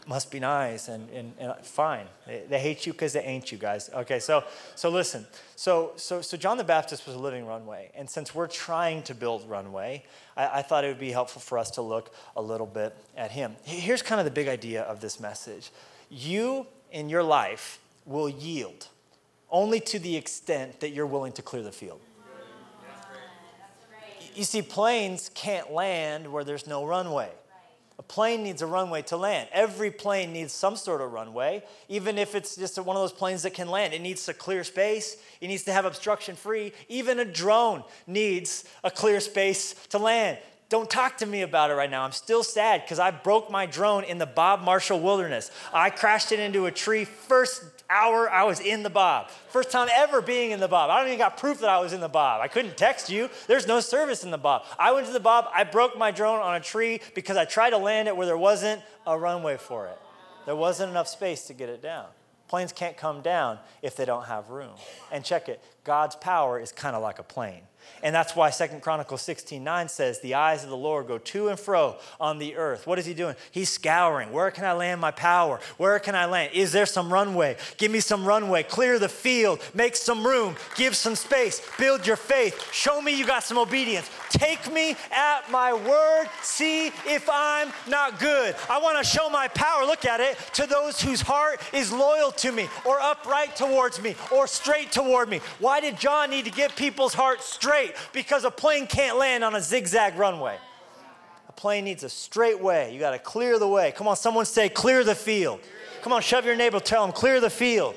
[0.07, 2.07] must be nice and, and, and fine.
[2.27, 3.89] They, they, hate you because they ain't you guys.
[3.93, 4.43] Okay, so
[4.75, 5.25] so listen.
[5.55, 9.15] So so so John the Baptist was a living runway, and since we're trying to
[9.15, 10.03] build runway,
[10.35, 13.31] I, I thought it would be helpful for us to look a little bit at
[13.31, 13.55] him.
[13.63, 15.71] Here's kind of the big idea of this message:
[16.09, 18.87] you in your life will yield
[19.49, 22.01] only to the extent that you're willing to clear the field.
[24.35, 27.29] You see, planes can't land where there's no runway.
[27.99, 29.49] A plane needs a runway to land.
[29.51, 33.43] Every plane needs some sort of runway, even if it's just one of those planes
[33.43, 33.93] that can land.
[33.93, 36.73] It needs a clear space, it needs to have obstruction free.
[36.89, 40.39] Even a drone needs a clear space to land.
[40.69, 42.03] Don't talk to me about it right now.
[42.03, 45.51] I'm still sad because I broke my drone in the Bob Marshall Wilderness.
[45.71, 49.29] I crashed it into a tree first hour I was in the Bob.
[49.49, 50.89] First time ever being in the Bob.
[50.89, 52.41] I don't even got proof that I was in the Bob.
[52.41, 53.29] I couldn't text you.
[53.47, 54.63] There's no service in the Bob.
[54.79, 55.45] I went to the Bob.
[55.53, 58.37] I broke my drone on a tree because I tried to land it where there
[58.37, 59.97] wasn't a runway for it.
[60.45, 62.07] There wasn't enough space to get it down.
[62.47, 64.73] Planes can't come down if they don't have room.
[65.11, 67.61] And check it God's power is kind of like a plane.
[68.01, 71.47] And that's why Second Chronicles 16 9 says, The eyes of the Lord go to
[71.49, 72.85] and fro on the earth.
[72.85, 73.35] What is he doing?
[73.51, 74.31] He's scouring.
[74.31, 75.59] Where can I land my power?
[75.77, 76.51] Where can I land?
[76.53, 77.57] Is there some runway?
[77.77, 78.63] Give me some runway.
[78.63, 79.61] Clear the field.
[79.73, 80.55] Make some room.
[80.75, 81.61] Give some space.
[81.77, 82.71] Build your faith.
[82.71, 84.09] Show me you got some obedience.
[84.29, 86.27] Take me at my word.
[86.41, 88.55] See if I'm not good.
[88.69, 89.85] I want to show my power.
[89.85, 94.15] Look at it to those whose heart is loyal to me or upright towards me
[94.31, 95.39] or straight toward me.
[95.59, 97.72] Why did John need to get people's hearts straight?
[98.11, 100.57] Because a plane can't land on a zigzag runway.
[101.49, 102.93] A plane needs a straight way.
[102.93, 103.91] You got to clear the way.
[103.91, 105.59] Come on, someone say, clear the field.
[106.01, 107.95] Come on, shove your neighbor, tell them, clear the field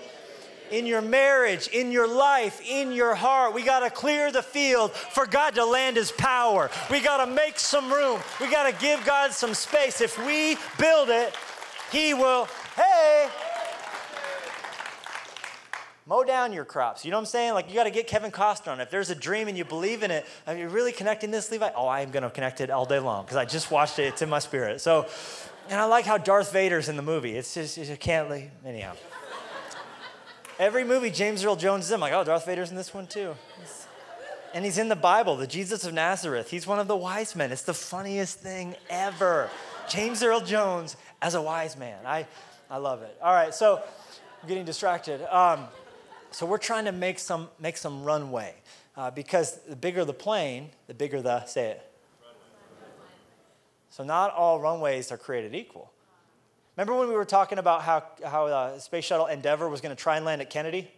[0.71, 3.55] in your marriage, in your life, in your heart.
[3.55, 6.71] We got to clear the field for God to land His power.
[6.91, 8.21] We got to make some room.
[8.41, 10.01] We got to give God some space.
[10.01, 11.35] If we build it,
[11.93, 13.29] He will, hey,
[16.07, 17.05] mow down your crops.
[17.05, 17.55] You know what I'm saying?
[17.55, 18.81] Like you got to get Kevin Costner on.
[18.81, 21.71] If there's a dream and you believe in it, are you really connecting this, Levi?
[21.75, 24.05] Oh, I'm going to connect it all day long because I just watched it.
[24.05, 24.81] It's in my spirit.
[24.81, 25.07] So,
[25.69, 27.37] and I like how Darth Vader's in the movie.
[27.37, 28.93] It's just, you can't, like, anyhow.
[30.59, 33.07] Every movie James Earl Jones is in, I'm like, oh, Darth Vader's in this one
[33.07, 33.35] too.
[34.55, 36.51] And he's in the Bible, the Jesus of Nazareth.
[36.51, 37.53] He's one of the wise men.
[37.53, 39.51] It's the funniest thing ever.
[39.87, 41.99] James Earl Jones as a wise man.
[42.07, 42.27] I,
[42.71, 43.15] I love it.
[43.21, 43.83] All right, so
[44.41, 45.21] I'm getting distracted.
[45.31, 45.67] Um,
[46.37, 48.55] so we're trying to make some, make some runway
[48.95, 51.93] uh, because the bigger the plane, the bigger the, say it.
[53.89, 55.91] So not all runways are created equal.
[56.77, 60.03] Remember when we were talking about how, how uh, Space Shuttle Endeavour was going to
[60.03, 60.91] try and land at Kennedy?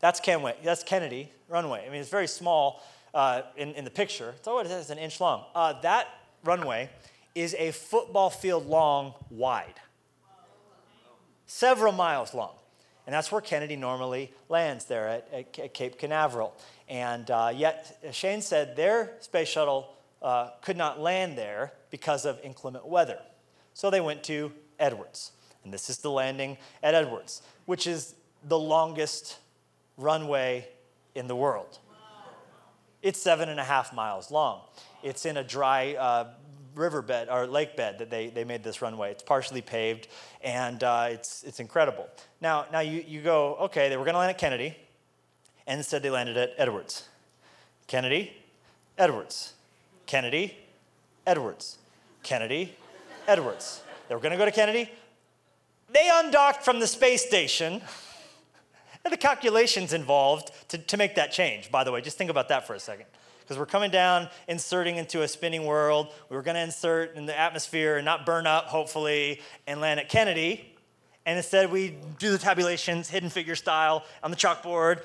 [0.00, 1.86] That's, Kenway, that's Kennedy runway.
[1.86, 2.82] I mean, it's very small
[3.14, 4.34] uh, in, in the picture.
[4.36, 5.44] It's, oh, it is an inch long.
[5.54, 6.08] Uh, that
[6.44, 6.90] runway
[7.34, 9.80] is a football field long wide,
[11.46, 12.57] several miles long.
[13.08, 16.54] And that's where Kennedy normally lands there at, at, Cape Canaveral.
[16.90, 22.38] And uh, yet, Shane said their space shuttle uh, could not land there because of
[22.44, 23.18] inclement weather.
[23.72, 25.32] So they went to Edwards.
[25.64, 28.14] And this is the landing at Edwards, which is
[28.46, 29.38] the longest
[29.96, 30.68] runway
[31.14, 31.78] in the world.
[33.00, 34.60] It's seven and a half miles long.
[35.02, 36.26] It's in a dry uh,
[36.78, 39.10] riverbed or lake bed that they, they made this runway.
[39.10, 40.08] It's partially paved
[40.42, 42.08] and uh, it's, it's incredible.
[42.40, 44.76] Now, now you, you go, okay, they were going to land at Kennedy,
[45.66, 47.08] and instead they landed at Edwards.
[47.86, 48.32] Kennedy,
[48.96, 49.54] Edwards.
[50.06, 50.56] Kennedy,
[51.26, 51.78] Edwards.
[52.22, 52.74] Kennedy,
[53.26, 53.82] Edwards.
[54.08, 54.90] They were going to go to Kennedy.
[55.90, 57.82] They undocked from the space station.
[59.04, 62.00] And the calculations involved to, to make that change, by the way.
[62.00, 63.06] Just think about that for a second.
[63.48, 66.12] Because we're coming down, inserting into a spinning world.
[66.28, 69.98] We were going to insert in the atmosphere and not burn up, hopefully, and land
[69.98, 70.76] at Kennedy.
[71.24, 75.00] And instead, we do the tabulations, hidden figure style, on the chalkboard,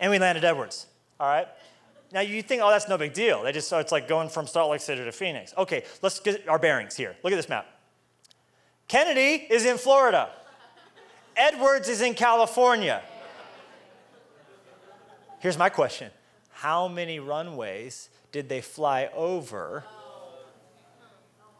[0.00, 0.86] and we land at Edwards.
[1.20, 1.46] All right?
[2.10, 3.42] Now you think, oh, that's no big deal.
[3.42, 5.52] They just, so it's like going from Salt Lake City to Phoenix.
[5.58, 7.14] Okay, let's get our bearings here.
[7.22, 7.66] Look at this map.
[8.88, 10.30] Kennedy is in Florida.
[11.36, 13.02] Edwards is in California.
[15.40, 16.10] Here's my question
[16.64, 19.84] How many runways did they fly over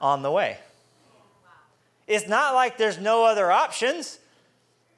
[0.01, 0.57] on the way?
[2.07, 4.19] It's not like there's no other options.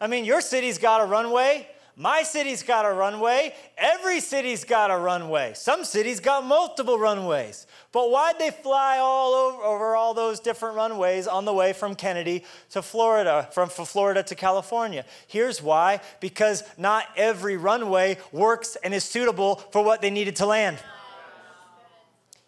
[0.00, 1.66] I mean, your city's got a runway.
[1.98, 3.54] My city's got a runway.
[3.78, 5.54] Every city's got a runway.
[5.54, 7.66] Some cities got multiple runways.
[7.90, 11.94] But why'd they fly all over, over all those different runways on the way from
[11.94, 15.06] Kennedy to Florida, from Florida to California?
[15.26, 20.44] Here's why because not every runway works and is suitable for what they needed to
[20.44, 20.76] land.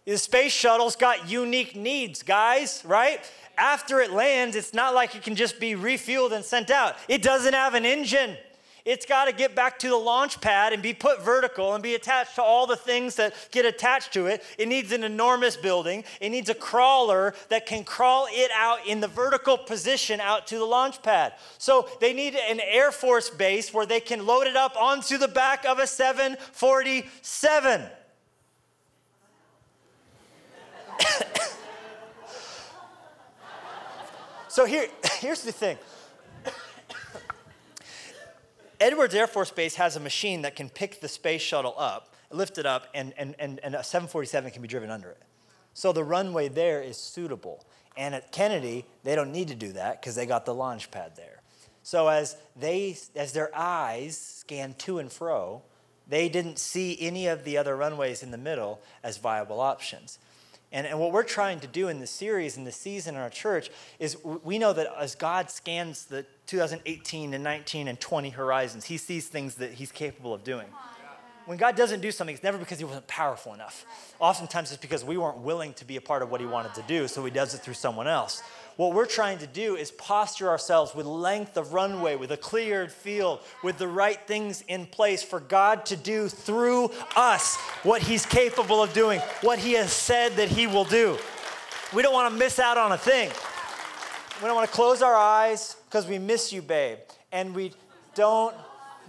[0.04, 3.20] The space shuttle's got unique needs, guys, right?
[3.56, 6.96] After it lands, it's not like it can just be refueled and sent out.
[7.08, 8.36] It doesn't have an engine.
[8.84, 11.94] It's got to get back to the launch pad and be put vertical and be
[11.94, 14.42] attached to all the things that get attached to it.
[14.56, 16.04] It needs an enormous building.
[16.20, 20.58] It needs a crawler that can crawl it out in the vertical position out to
[20.58, 21.34] the launch pad.
[21.58, 25.28] So they need an Air Force base where they can load it up onto the
[25.28, 27.82] back of a 747.
[34.48, 34.88] so here,
[35.20, 35.76] here's the thing
[38.80, 42.58] Edwards Air Force Base has a machine that can pick the space shuttle up, lift
[42.58, 45.22] it up, and, and, and, and a 747 can be driven under it.
[45.74, 47.64] So the runway there is suitable.
[47.96, 51.16] And at Kennedy, they don't need to do that because they got the launch pad
[51.16, 51.42] there.
[51.82, 55.62] So as they as their eyes scan to and fro,
[56.06, 60.18] they didn't see any of the other runways in the middle as viable options.
[60.70, 63.30] And, and what we're trying to do in this series, in this season in our
[63.30, 68.84] church, is we know that as God scans the 2018 and 19 and 20 horizons,
[68.84, 70.66] he sees things that he's capable of doing.
[71.46, 73.86] When God doesn't do something, it's never because he wasn't powerful enough.
[74.18, 76.82] Oftentimes it's because we weren't willing to be a part of what he wanted to
[76.82, 78.42] do, so he does it through someone else.
[78.78, 82.92] What we're trying to do is posture ourselves with length of runway, with a cleared
[82.92, 88.24] field, with the right things in place for God to do through us what He's
[88.24, 91.18] capable of doing, what He has said that He will do.
[91.92, 93.32] We don't want to miss out on a thing.
[94.40, 96.98] We don't want to close our eyes because we miss you, babe.
[97.32, 97.72] And we
[98.14, 98.54] don't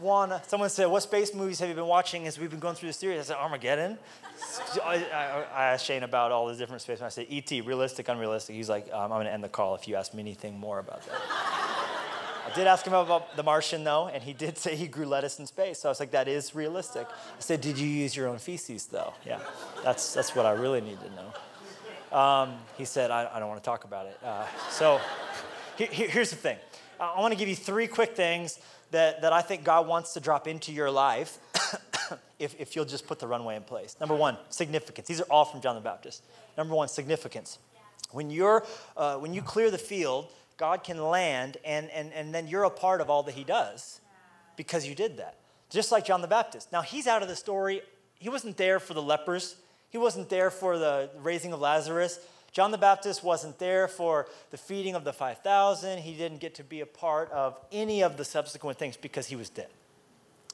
[0.02, 2.94] Someone said, What space movies have you been watching as we've been going through the
[2.94, 3.20] series?
[3.20, 3.98] I said, Armageddon.
[4.84, 7.02] I, I, I, asked Shane about all the different space.
[7.02, 7.20] Movies.
[7.20, 8.56] I said, ET, realistic, unrealistic.
[8.56, 10.80] He's like, um, I'm going to end the call if you ask me anything more
[10.80, 11.16] about that.
[12.48, 15.38] I did ask him about The Martian, though, and he did say he grew lettuce
[15.38, 15.80] in space.
[15.80, 17.06] So I was like, that is realistic.
[17.10, 19.14] I said, did you use your own feces, though?
[19.26, 19.40] Yeah,
[19.84, 22.18] that's, that's what I really need to know.
[22.18, 24.18] Um, he said, I, I, don't want to talk about it.
[24.24, 25.00] Uh, so
[25.78, 26.58] here's the thing.
[27.00, 28.60] I want to give you three quick things
[28.92, 31.38] that, that I think God wants to drop into your life
[32.40, 33.96] if, if you'll just put the runway in place.
[34.00, 35.08] Number one, significance.
[35.08, 36.24] These are all from John the Baptist.
[36.58, 37.60] Number one, significance.
[38.12, 38.66] When, you're,
[38.98, 42.70] uh, when you clear the field, God can land, and, and, and then you're a
[42.70, 44.02] part of all that he does
[44.58, 45.36] because you did that.
[45.70, 46.72] Just like John the Baptist.
[46.72, 47.82] Now, he's out of the story.
[48.18, 49.56] He wasn't there for the lepers,
[49.90, 52.20] he wasn't there for the raising of Lazarus.
[52.52, 56.00] John the Baptist wasn't there for the feeding of the 5,000.
[56.00, 59.36] He didn't get to be a part of any of the subsequent things because he
[59.36, 59.70] was dead.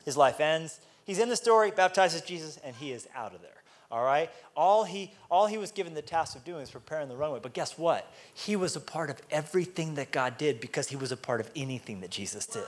[0.03, 0.79] His life ends.
[1.05, 3.51] He's in the story, baptizes Jesus, and he is out of there.
[3.91, 4.29] All right?
[4.55, 7.39] All he, all he was given the task of doing is preparing the runway.
[7.41, 8.11] But guess what?
[8.33, 11.49] He was a part of everything that God did because he was a part of
[11.55, 12.65] anything that Jesus did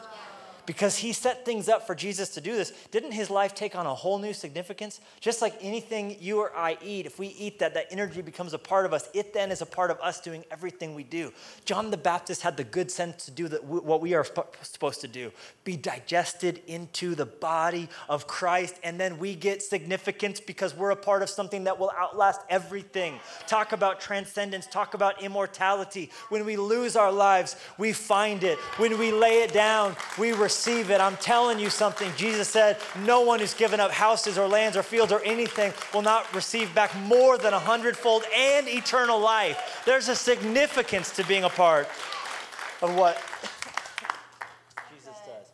[0.68, 3.88] because he set things up for Jesus to do this, didn't his life take on
[3.88, 5.00] a whole new significance?
[5.22, 8.60] Just like anything you or I eat, if we eat that, that energy becomes a
[8.60, 9.10] part of us.
[9.14, 11.32] It then is a part of us doing everything we do.
[11.64, 14.26] John the Baptist had the good sense to do that, what we are
[14.62, 15.32] supposed to do
[15.64, 20.98] be digested into the body of Christ, and then we get significance because we're a
[20.98, 23.20] part of something that will outlast everything.
[23.48, 26.12] Talk about transcendence, talk about immortality.
[26.28, 28.58] When we lose our lives, we find it.
[28.76, 31.00] When we lay it down, we receive receive it.
[31.00, 32.12] I'm telling you something.
[32.18, 36.02] Jesus said, No one who's given up houses or lands or fields or anything will
[36.02, 39.84] not receive back more than a hundredfold and eternal life.
[39.86, 41.88] There's a significance to being a part
[42.82, 43.22] of what
[44.90, 45.46] Jesus does.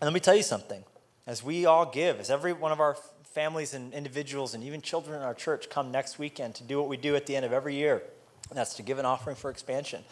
[0.00, 0.84] And let me tell you something.
[1.26, 5.16] As we all give, as every one of our families and individuals and even children
[5.16, 7.52] in our church come next weekend to do what we do at the end of
[7.52, 8.04] every year,
[8.50, 10.04] and that's to give an offering for expansion.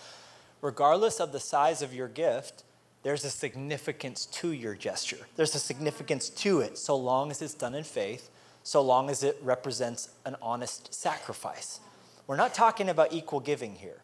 [0.62, 2.64] Regardless of the size of your gift,
[3.02, 5.18] there's a significance to your gesture.
[5.36, 8.30] There's a significance to it so long as it's done in faith,
[8.62, 11.80] so long as it represents an honest sacrifice.
[12.26, 14.02] We're not talking about equal giving here.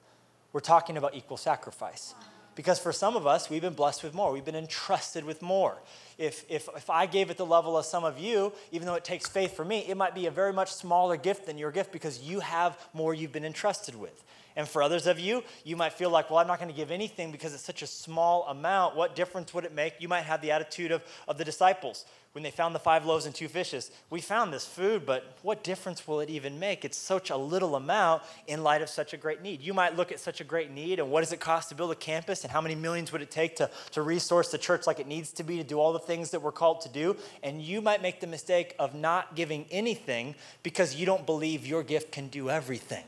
[0.52, 2.14] We're talking about equal sacrifice.
[2.54, 4.32] Because for some of us, we've been blessed with more.
[4.32, 5.76] We've been entrusted with more.
[6.16, 9.04] If, if, if I gave at the level of some of you, even though it
[9.04, 11.92] takes faith for me, it might be a very much smaller gift than your gift
[11.92, 14.24] because you have more you've been entrusted with.
[14.56, 16.90] And for others of you, you might feel like, well, I'm not going to give
[16.90, 18.96] anything because it's such a small amount.
[18.96, 19.94] What difference would it make?
[20.00, 23.24] You might have the attitude of, of the disciples when they found the five loaves
[23.24, 23.90] and two fishes.
[24.10, 26.84] We found this food, but what difference will it even make?
[26.84, 29.62] It's such a little amount in light of such a great need.
[29.62, 31.92] You might look at such a great need and what does it cost to build
[31.92, 35.00] a campus and how many millions would it take to, to resource the church like
[35.00, 37.16] it needs to be to do all the things that we're called to do.
[37.42, 41.82] And you might make the mistake of not giving anything because you don't believe your
[41.82, 43.04] gift can do everything.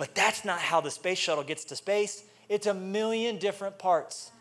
[0.00, 2.24] But that's not how the space shuttle gets to space.
[2.48, 4.32] It's a million different parts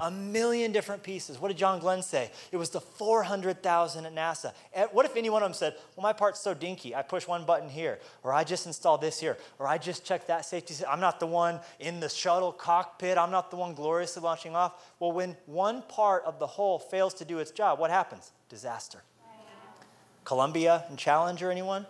[0.00, 1.40] a million different pieces.
[1.40, 2.30] What did John Glenn say?
[2.52, 4.52] It was the 400,000 at NASA.
[4.72, 7.26] Eh, what if any one of them said, Well, my part's so dinky, I push
[7.26, 10.74] one button here, or I just installed this here, or I just checked that safety.
[10.88, 14.94] I'm not the one in the shuttle cockpit, I'm not the one gloriously launching off.
[15.00, 18.30] Well, when one part of the whole fails to do its job, what happens?
[18.48, 19.02] Disaster.
[20.24, 21.86] Columbia and Challenger, anyone?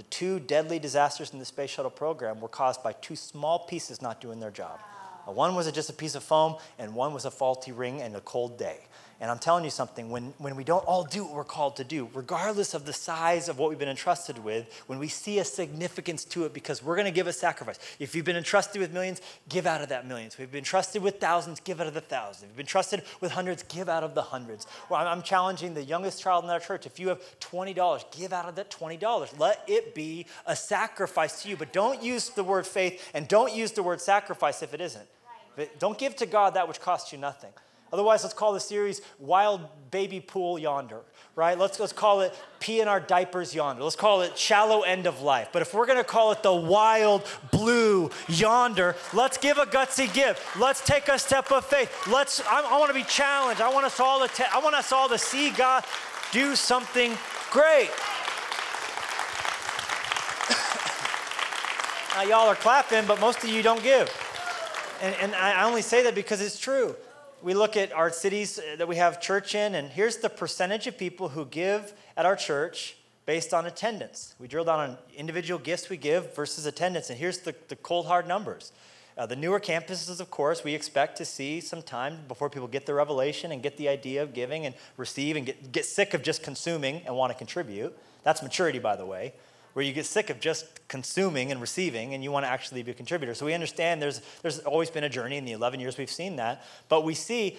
[0.00, 4.00] The two deadly disasters in the space shuttle program were caused by two small pieces
[4.00, 4.80] not doing their job.
[5.26, 8.22] One was just a piece of foam, and one was a faulty ring and a
[8.22, 8.78] cold day.
[9.20, 11.84] And I'm telling you something, when, when we don't all do what we're called to
[11.84, 15.44] do, regardless of the size of what we've been entrusted with, when we see a
[15.44, 17.78] significance to it because we're going to give a sacrifice.
[17.98, 20.32] If you've been entrusted with millions, give out of that millions.
[20.32, 22.44] If we've been trusted with thousands, give out of the thousands.
[22.44, 24.66] If you've been trusted with hundreds, give out of the hundreds.
[24.88, 26.86] Well, I'm, I'm challenging the youngest child in our church.
[26.86, 29.38] If you have $20, give out of that $20.
[29.38, 31.58] Let it be a sacrifice to you.
[31.58, 35.06] But don't use the word faith and don't use the word sacrifice if it isn't.
[35.78, 37.50] Don't give to God that which costs you nothing.
[37.92, 41.00] Otherwise, let's call the series Wild Baby Pool Yonder,
[41.34, 41.58] right?
[41.58, 43.82] Let's, let's call it Pee in Our Diapers Yonder.
[43.82, 45.48] Let's call it Shallow End of Life.
[45.52, 50.56] But if we're to call it the Wild Blue Yonder, let's give a gutsy gift.
[50.56, 52.06] Let's take a step of faith.
[52.06, 53.60] Let's, I, I want to be challenged.
[53.60, 55.84] I want us all to, I want us all to see God
[56.30, 57.18] do something
[57.50, 57.90] great.
[62.14, 64.08] now, y'all are clapping, but most of you don't give.
[65.02, 66.94] And, and I only say that because it's true.
[67.42, 70.98] We look at our cities that we have church in, and here's the percentage of
[70.98, 74.34] people who give at our church based on attendance.
[74.38, 78.06] We drill down on individual gifts we give versus attendance, and here's the, the cold
[78.06, 78.72] hard numbers.
[79.16, 82.86] Uh, the newer campuses, of course, we expect to see some time before people get
[82.86, 86.22] the revelation and get the idea of giving and receive and get, get sick of
[86.22, 87.96] just consuming and want to contribute.
[88.22, 89.32] That's maturity, by the way
[89.72, 92.90] where you get sick of just consuming and receiving and you want to actually be
[92.90, 93.34] a contributor.
[93.34, 96.36] So we understand there's, there's always been a journey in the 11 years we've seen
[96.36, 97.58] that, but we see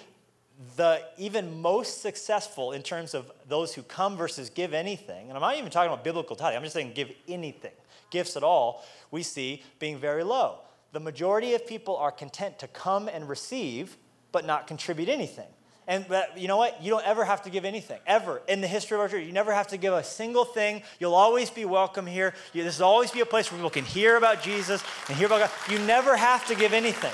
[0.75, 5.41] the even most successful in terms of those who come versus give anything, and I'm
[5.41, 7.71] not even talking about biblical tithing, I'm just saying give anything,
[8.09, 10.59] gifts at all, we see being very low.
[10.91, 13.97] The majority of people are content to come and receive,
[14.31, 15.47] but not contribute anything.
[15.91, 16.05] And
[16.37, 16.81] you know what?
[16.81, 18.41] You don't ever have to give anything, ever.
[18.47, 20.83] In the history of our church, you never have to give a single thing.
[21.01, 22.33] You'll always be welcome here.
[22.53, 25.27] You, this will always be a place where people can hear about Jesus and hear
[25.27, 25.51] about God.
[25.69, 27.11] You never have to give anything.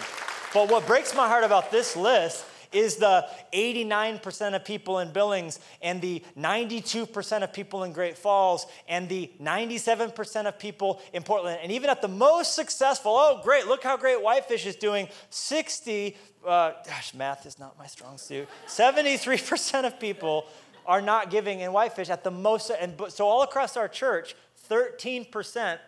[0.53, 5.59] But what breaks my heart about this list is the 89% of people in Billings
[5.82, 11.59] and the 92% of people in Great Falls and the 97% of people in Portland.
[11.61, 16.15] And even at the most successful, oh, great, look how great Whitefish is doing, 60
[16.45, 18.47] uh, gosh, math is not my strong suit.
[18.68, 20.45] 73% of people
[20.86, 22.70] are not giving in whitefish at the most.
[22.70, 24.36] And so all across our church,
[24.70, 25.80] 13%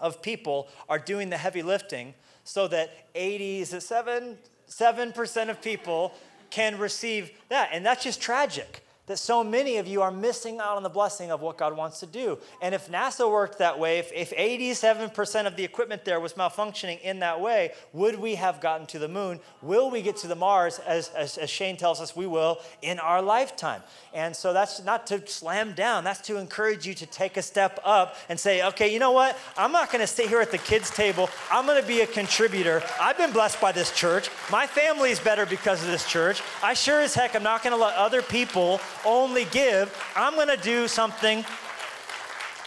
[0.00, 2.14] of people are doing the heavy lifting
[2.44, 4.38] so that 80, is it 7?
[4.68, 6.12] 7% of people
[6.50, 7.70] can receive that.
[7.72, 11.30] And that's just tragic that so many of you are missing out on the blessing
[11.30, 12.38] of what God wants to do.
[12.60, 17.00] And if NASA worked that way, if, if 87% of the equipment there was malfunctioning
[17.02, 19.40] in that way, would we have gotten to the moon?
[19.62, 22.98] Will we get to the Mars, as, as, as Shane tells us we will, in
[22.98, 23.82] our lifetime?
[24.12, 27.78] And so that's not to slam down, that's to encourage you to take a step
[27.84, 29.38] up and say, okay, you know what?
[29.56, 31.30] I'm not to sit here at the kids' table.
[31.50, 32.82] I'm to be a contributor.
[33.00, 34.30] I've been blessed by this church.
[34.50, 36.42] My family is better because of this church.
[36.62, 39.96] I sure as heck am not to let other people only give.
[40.14, 41.44] I'm going to do something.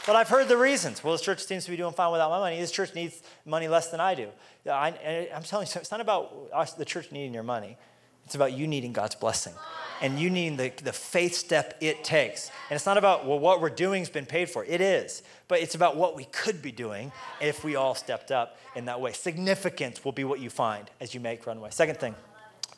[0.08, 1.04] But I've heard the reasons.
[1.04, 2.60] Well, this church seems to be doing fine without my money.
[2.60, 4.30] This church needs money less than I do.
[4.68, 4.90] I,
[5.32, 7.78] am telling you, it's not about us, the church needing your money.
[8.26, 9.54] It's about you needing God's blessing
[10.02, 12.50] and you needing the, the faith step it takes.
[12.70, 14.64] And it's not about, well, what we're doing has been paid for.
[14.66, 15.24] It is.
[15.48, 17.12] But it's about what we could be doing
[17.42, 19.12] if we all stepped up in that way.
[19.12, 21.70] Significance will be what you find as you make runway.
[21.72, 22.16] Second thing,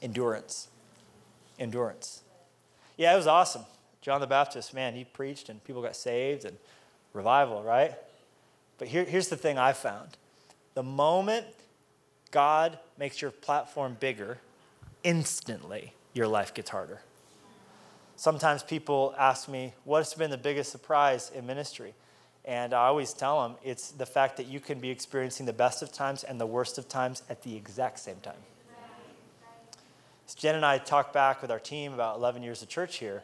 [0.02, 0.70] endurance.
[1.60, 2.24] Endurance.
[3.02, 3.64] Yeah, it was awesome.
[4.02, 6.56] John the Baptist, man, he preached and people got saved and
[7.14, 7.96] revival, right?
[8.78, 10.18] But here, here's the thing I found
[10.76, 11.48] the moment
[12.30, 14.38] God makes your platform bigger,
[15.04, 17.02] instantly your life gets harder.
[18.18, 21.96] Sometimes people ask me, What's been the biggest surprise in ministry?
[22.46, 25.82] And I always tell them it's the fact that you can be experiencing the best
[25.82, 28.44] of times and the worst of times at the exact same time.
[30.36, 33.24] Jen and I talk back with our team about 11 years of church here.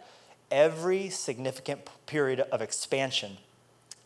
[0.52, 3.38] Every significant period of expansion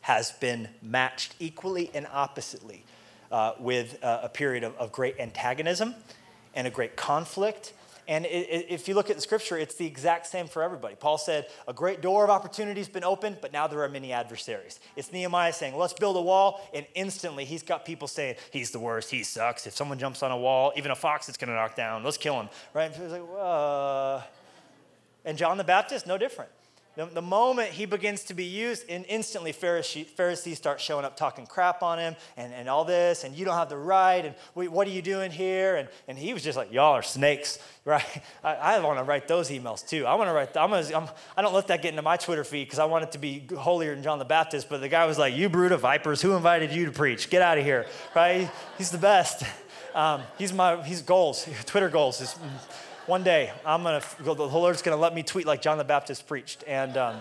[0.01, 2.83] has been matched equally and oppositely
[3.31, 5.95] uh, with uh, a period of, of great antagonism
[6.55, 7.73] and a great conflict
[8.07, 10.95] and it, it, if you look at the scripture, it's the exact same for everybody.
[10.95, 14.11] Paul said, A great door of opportunity has been opened, but now there are many
[14.11, 14.79] adversaries.
[14.95, 16.67] It's Nehemiah saying, Let's build a wall.
[16.73, 19.11] And instantly, he's got people saying, He's the worst.
[19.11, 19.67] He sucks.
[19.67, 22.03] If someone jumps on a wall, even a fox, it's going to knock down.
[22.03, 22.49] Let's kill him.
[22.73, 22.95] Right?
[22.97, 24.23] And like.
[25.23, 26.51] And John the Baptist, no different.
[27.01, 31.17] The, the, moment he begins to be used, and instantly Pharisees, Pharisees start showing up
[31.17, 34.35] talking crap on him and, and all this, and you don't have the right, and
[34.53, 35.77] what are you doing here?
[35.77, 38.21] And, and he was just like, y'all are snakes, right?
[38.43, 40.05] I, I want to write those emails too.
[40.05, 42.43] I want to write, I'm gonna, I'm, I don't let that get into my Twitter
[42.43, 45.07] feed because I want it to be holier than John the Baptist, but the guy
[45.07, 47.31] was like, you brood of vipers, who invited you to preach?
[47.31, 48.47] Get out of here, right?
[48.77, 49.43] He's the best.
[49.93, 52.33] Um, he's my, he's goals, Twitter goals is
[53.11, 56.25] one day I'm gonna go, the Lord's gonna let me tweet like John the Baptist
[56.29, 57.17] preached, and um,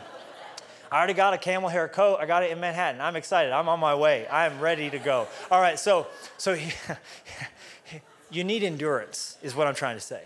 [0.89, 2.19] I already got a camel hair coat.
[2.21, 3.01] I got it in Manhattan.
[3.01, 3.51] I'm excited.
[3.51, 4.29] I'm on my way.
[4.31, 5.27] I'm ready to go.
[5.51, 6.07] All right, so
[6.39, 6.57] so
[8.31, 10.23] you need endurance, is what I'm trying to say.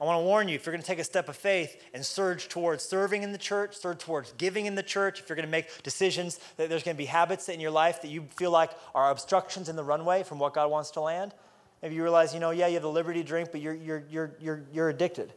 [0.00, 2.04] I want to warn you if you're going to take a step of faith and
[2.04, 5.46] surge towards serving in the church, surge towards giving in the church, if you're going
[5.46, 8.50] to make decisions that there's going to be habits in your life that you feel
[8.50, 11.32] like are obstructions in the runway from what God wants to land,
[11.84, 14.04] Maybe you realize, you know, yeah, you have the liberty to drink, but you're, you're,
[14.08, 15.34] you're, you're, you're addicted.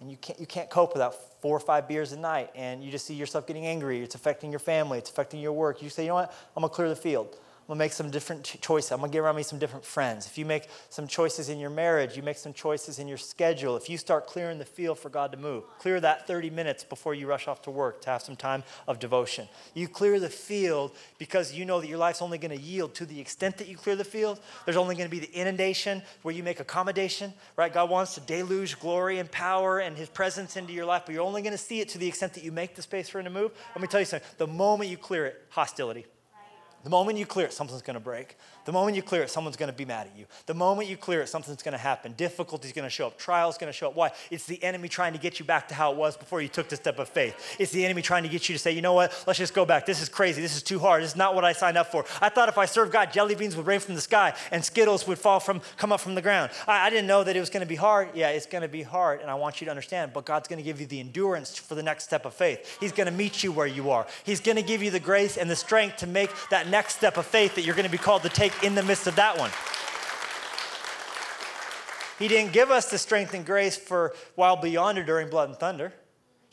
[0.00, 2.50] And you can't, you can't cope without four or five beers a night.
[2.56, 4.02] And you just see yourself getting angry.
[4.02, 4.98] It's affecting your family.
[4.98, 5.82] It's affecting your work.
[5.82, 6.34] You say, you know what?
[6.56, 7.38] I'm going to clear the field.
[7.64, 8.92] I'm gonna make some different choices.
[8.92, 10.26] I'm gonna get around me some different friends.
[10.26, 13.74] If you make some choices in your marriage, you make some choices in your schedule.
[13.74, 17.14] If you start clearing the field for God to move, clear that 30 minutes before
[17.14, 19.48] you rush off to work to have some time of devotion.
[19.72, 23.18] You clear the field because you know that your life's only gonna yield to the
[23.18, 24.40] extent that you clear the field.
[24.66, 27.72] There's only gonna be the inundation where you make accommodation, right?
[27.72, 31.24] God wants to deluge glory and power and His presence into your life, but you're
[31.24, 33.30] only gonna see it to the extent that you make the space for Him to
[33.30, 33.52] move.
[33.74, 36.04] Let me tell you something the moment you clear it, hostility.
[36.84, 38.36] The moment you clear it, something's going to break.
[38.64, 40.26] The moment you clear it, someone's going to be mad at you.
[40.46, 42.14] The moment you clear it, something's going to happen.
[42.16, 43.18] Difficulty's going to show up.
[43.18, 43.96] Trial's going to show up.
[43.96, 44.12] Why?
[44.30, 46.68] It's the enemy trying to get you back to how it was before you took
[46.68, 47.56] the step of faith.
[47.58, 49.24] It's the enemy trying to get you to say, you know what?
[49.26, 49.86] Let's just go back.
[49.86, 50.40] This is crazy.
[50.40, 51.02] This is too hard.
[51.02, 52.04] This is not what I signed up for.
[52.20, 55.06] I thought if I served God, jelly beans would rain from the sky and Skittles
[55.06, 56.50] would fall from, come up from the ground.
[56.66, 58.08] I, I didn't know that it was going to be hard.
[58.14, 60.12] Yeah, it's going to be hard, and I want you to understand.
[60.12, 62.78] But God's going to give you the endurance for the next step of faith.
[62.80, 64.06] He's going to meet you where you are.
[64.24, 67.16] He's going to give you the grace and the strength to make that next step
[67.16, 69.38] of faith that you're going to be called to take in the midst of that
[69.38, 69.50] one.
[72.18, 75.58] He didn't give us the strength and grace for Wild Blue Yonder during Blood and
[75.58, 75.92] Thunder.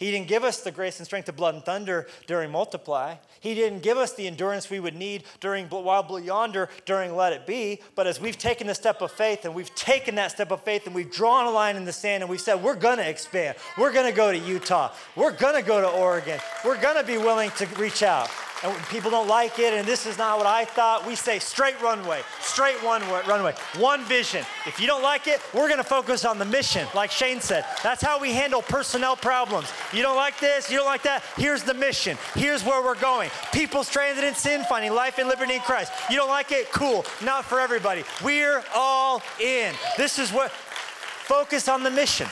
[0.02, 3.18] He didn't give us the grace and strength of blood and thunder during Multiply.
[3.40, 7.34] He didn't give us the endurance we would need during Wild Blue Yonder during Let
[7.34, 7.82] It Be.
[7.94, 10.88] But as we've taken the step of faith and we've taken that step of faith
[10.88, 13.56] and we've drawn a line in the sand and we've said, we're going to expand.
[13.78, 14.92] We're going to go to Utah.
[15.16, 16.40] We're going to go to Oregon.
[16.66, 18.32] We're going to be willing to reach out
[18.64, 21.80] and people don't like it, and this is not what I thought, we say straight
[21.82, 24.46] runway, straight one runway, one vision.
[24.68, 27.66] If you don't like it, we're gonna focus on the mission, like Shane said.
[27.82, 29.72] That's how we handle personnel problems.
[29.92, 32.18] You don't like this, you don't like that, here's the mission.
[32.36, 33.32] Here's where we're going.
[33.52, 35.92] People stranded in sin, finding life and liberty in Christ.
[36.10, 36.72] You don't like it?
[36.72, 38.04] Cool, not for everybody.
[38.24, 39.74] We're all in.
[39.98, 42.28] This is what, focus on the mission.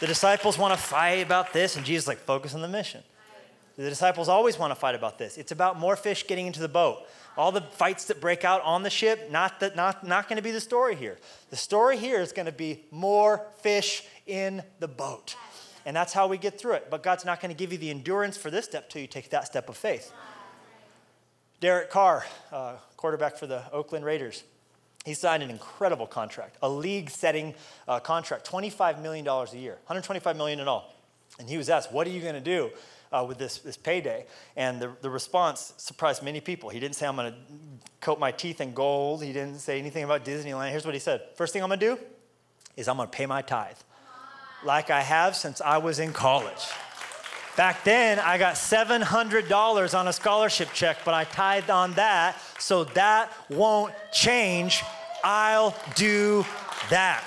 [0.00, 3.02] The disciples wanna fight about this, and Jesus like, focus on the mission.
[3.76, 5.36] The disciples always want to fight about this.
[5.36, 7.06] It's about more fish getting into the boat.
[7.36, 10.42] All the fights that break out on the ship, not, that, not, not going to
[10.42, 11.18] be the story here.
[11.50, 15.34] The story here is going to be more fish in the boat.
[15.84, 16.86] And that's how we get through it.
[16.88, 19.30] But God's not going to give you the endurance for this step till you take
[19.30, 20.12] that step of faith.
[21.60, 24.44] Derek Carr, uh, quarterback for the Oakland Raiders,
[25.04, 27.54] he signed an incredible contract, a league setting
[27.88, 30.94] uh, contract, $25 million a year, 125 million in all.
[31.38, 32.70] And he was asked, What are you going to do
[33.14, 34.26] uh, with this, this payday.
[34.56, 36.68] And the, the response surprised many people.
[36.68, 37.38] He didn't say, I'm going to
[38.00, 39.22] coat my teeth in gold.
[39.22, 40.70] He didn't say anything about Disneyland.
[40.70, 41.98] Here's what he said First thing I'm going to do
[42.76, 43.76] is I'm going to pay my tithe,
[44.64, 46.66] like I have since I was in college.
[47.56, 52.82] Back then, I got $700 on a scholarship check, but I tithed on that, so
[52.82, 54.82] that won't change.
[55.22, 56.44] I'll do
[56.90, 57.22] that.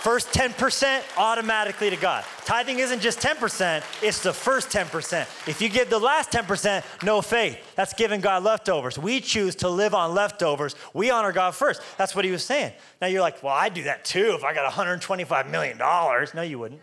[0.00, 2.24] First 10% automatically to God.
[2.44, 5.22] Tithing isn't just 10%, it's the first 10%.
[5.48, 7.58] If you give the last 10%, no faith.
[7.74, 8.98] That's giving God leftovers.
[8.98, 10.76] We choose to live on leftovers.
[10.94, 11.82] We honor God first.
[11.98, 12.72] That's what he was saying.
[13.00, 15.76] Now you're like, well, I'd do that too if I got $125 million.
[15.78, 16.82] No, you wouldn't.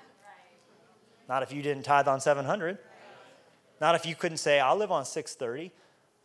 [1.29, 2.77] Not if you didn't tithe on 700.
[3.79, 5.71] Not if you couldn't say, I'll live on 630.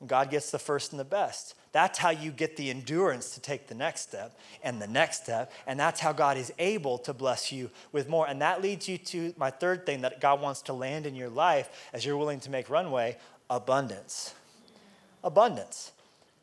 [0.06, 1.54] God gets the first and the best.
[1.72, 5.52] That's how you get the endurance to take the next step and the next step.
[5.66, 8.26] And that's how God is able to bless you with more.
[8.26, 11.28] And that leads you to my third thing that God wants to land in your
[11.28, 13.16] life as you're willing to make runway
[13.50, 14.34] abundance.
[15.22, 15.92] Abundance.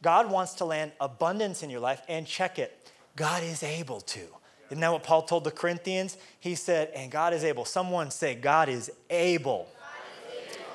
[0.01, 2.91] God wants to land abundance in your life and check it.
[3.15, 4.21] God is able to.
[4.67, 6.17] Isn't that what Paul told the Corinthians?
[6.39, 7.65] He said, and God is able.
[7.65, 10.65] Someone say, God is able, God is able.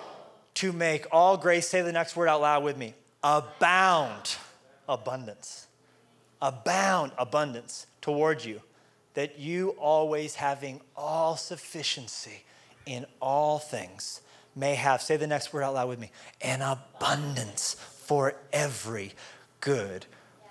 [0.55, 4.37] to make all grace, say the next word out loud with me, abound
[4.89, 5.67] abundance.
[6.43, 8.61] Abound abundance toward you,
[9.15, 12.45] that you always having all sufficiency
[12.87, 14.23] in all things
[14.57, 16.11] may have, say the next word out loud with me,
[16.41, 19.13] an abundance for every
[19.61, 20.07] good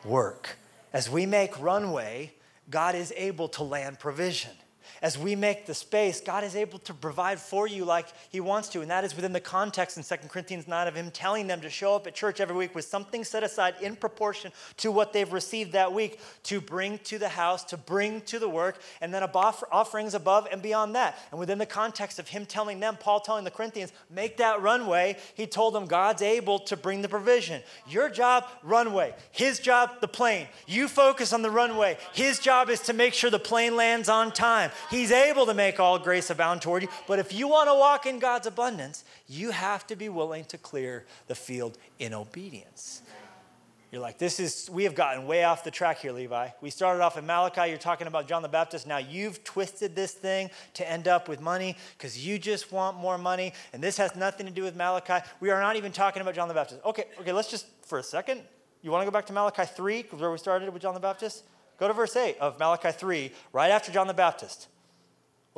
[0.06, 0.58] work.
[0.94, 2.34] As we make runway,
[2.70, 4.52] God is able to land provision
[5.02, 8.70] as we make the space, God is able to provide for you like He wants
[8.70, 8.82] to.
[8.82, 11.70] And that is within the context in 2 Corinthians 9 of Him telling them to
[11.70, 15.32] show up at church every week with something set aside in proportion to what they've
[15.32, 19.24] received that week to bring to the house, to bring to the work, and then
[19.24, 21.18] offerings above and beyond that.
[21.32, 25.18] And within the context of Him telling them, Paul telling the Corinthians, make that runway,
[25.36, 27.62] He told them God's able to bring the provision.
[27.88, 29.14] Your job, runway.
[29.32, 30.48] His job, the plane.
[30.68, 31.98] You focus on the runway.
[32.14, 34.72] His job is to make sure the plane lands on time.
[34.90, 36.90] He's able to make all grace abound toward you.
[37.08, 40.58] But if you want to walk in God's abundance, you have to be willing to
[40.58, 43.02] clear the field in obedience.
[43.92, 46.50] You're like, this is, we have gotten way off the track here, Levi.
[46.62, 47.70] We started off in Malachi.
[47.70, 48.86] You're talking about John the Baptist.
[48.86, 53.18] Now you've twisted this thing to end up with money because you just want more
[53.18, 53.54] money.
[53.74, 55.26] And this has nothing to do with Malachi.
[55.40, 56.82] We are not even talking about John the Baptist.
[56.86, 58.42] Okay, okay, let's just, for a second,
[58.84, 61.44] you want to go back to Malachi 3, where we started with John the Baptist?
[61.80, 64.68] Go to verse 8 of Malachi 3, right after John the Baptist.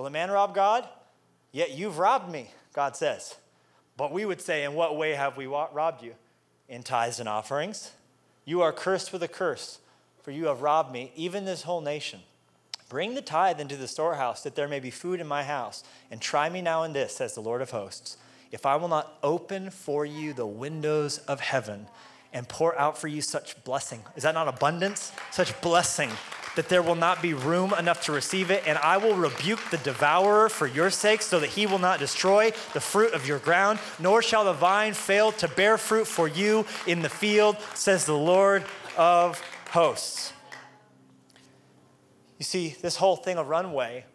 [0.01, 0.89] Will a man rob God?
[1.51, 3.35] Yet you've robbed me, God says.
[3.97, 6.15] But we would say, In what way have we robbed you?
[6.67, 7.91] In tithes and offerings.
[8.43, 9.77] You are cursed with a curse,
[10.23, 12.21] for you have robbed me, even this whole nation.
[12.89, 15.83] Bring the tithe into the storehouse, that there may be food in my house.
[16.09, 18.17] And try me now in this, says the Lord of hosts,
[18.51, 21.85] if I will not open for you the windows of heaven
[22.33, 24.01] and pour out for you such blessing.
[24.15, 25.11] Is that not abundance?
[25.29, 26.09] Such blessing
[26.55, 29.77] that there will not be room enough to receive it, and I will rebuke the
[29.77, 33.79] devourer for your sake, so that he will not destroy the fruit of your ground,
[33.99, 38.17] nor shall the vine fail to bear fruit for you in the field, says the
[38.17, 38.63] Lord
[38.97, 40.33] of hosts.
[42.37, 44.05] You see, this whole thing of runway,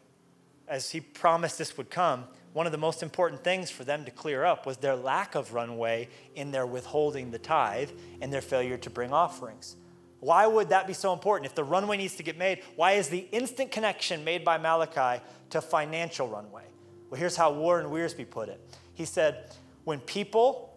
[0.66, 4.10] as he promised this would come, one of the most important things for them to
[4.10, 8.78] clear up was their lack of runway in their withholding the tithe and their failure
[8.78, 9.76] to bring offerings.
[10.20, 11.46] Why would that be so important?
[11.50, 15.22] If the runway needs to get made, why is the instant connection made by Malachi
[15.50, 16.64] to financial runway?
[17.10, 18.60] Well, here's how Warren Wiersbe put it.
[18.94, 19.50] He said,
[19.84, 20.74] When people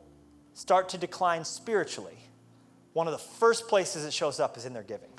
[0.53, 2.17] start to decline spiritually,
[2.93, 5.09] one of the first places it shows up is in their giving.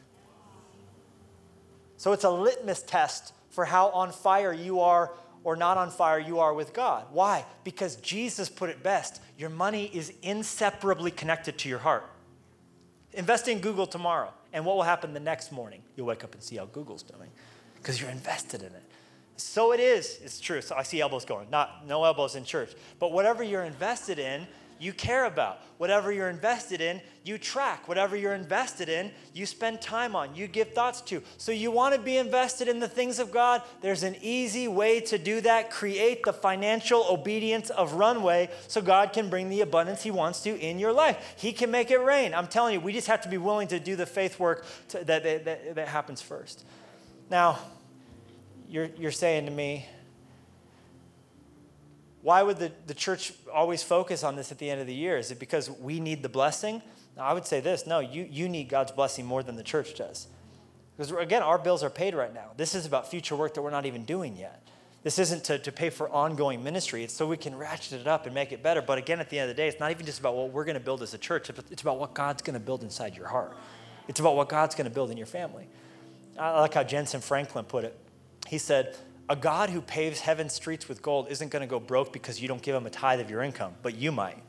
[1.96, 5.12] So it's a litmus test for how on fire you are
[5.44, 7.06] or not on fire you are with God.
[7.12, 7.44] Why?
[7.64, 12.04] Because Jesus put it best your money is inseparably connected to your heart.
[13.12, 15.82] Invest in Google tomorrow, and what will happen the next morning?
[15.96, 17.30] You'll wake up and see how Google's doing
[17.76, 18.82] because you're invested in it.
[19.36, 20.20] So it is.
[20.22, 20.61] It's true.
[20.61, 21.48] So I see elbows going.
[21.50, 22.72] Not no elbows in church.
[22.98, 24.46] But whatever you're invested in,
[24.80, 25.60] you care about.
[25.76, 27.86] Whatever you're invested in, you track.
[27.86, 31.22] Whatever you're invested in, you spend time on, you give thoughts to.
[31.36, 33.62] So you want to be invested in the things of God?
[33.82, 35.70] There's an easy way to do that.
[35.70, 40.58] Create the financial obedience of runway so God can bring the abundance He wants to
[40.58, 41.34] in your life.
[41.36, 42.34] He can make it rain.
[42.34, 45.04] I'm telling you, we just have to be willing to do the faith work to,
[45.04, 46.64] that, that, that happens first.
[47.30, 47.58] Now,
[48.68, 49.86] you're, you're saying to me,
[52.22, 55.16] why would the, the church always focus on this at the end of the year?
[55.16, 56.82] Is it because we need the blessing?
[57.18, 60.28] I would say this no, you, you need God's blessing more than the church does.
[60.96, 62.50] Because again, our bills are paid right now.
[62.56, 64.66] This is about future work that we're not even doing yet.
[65.02, 67.02] This isn't to, to pay for ongoing ministry.
[67.02, 68.82] It's so we can ratchet it up and make it better.
[68.82, 70.64] But again, at the end of the day, it's not even just about what we're
[70.64, 71.48] going to build as a church.
[71.70, 73.56] It's about what God's going to build inside your heart.
[74.08, 75.68] It's about what God's going to build in your family.
[76.38, 77.98] I like how Jentezen Franklin put it.
[78.46, 78.94] He said,
[79.30, 82.48] a God who paves heaven's streets with gold isn't going to go broke because you
[82.48, 84.42] don't give him a tithe of your income, but you might.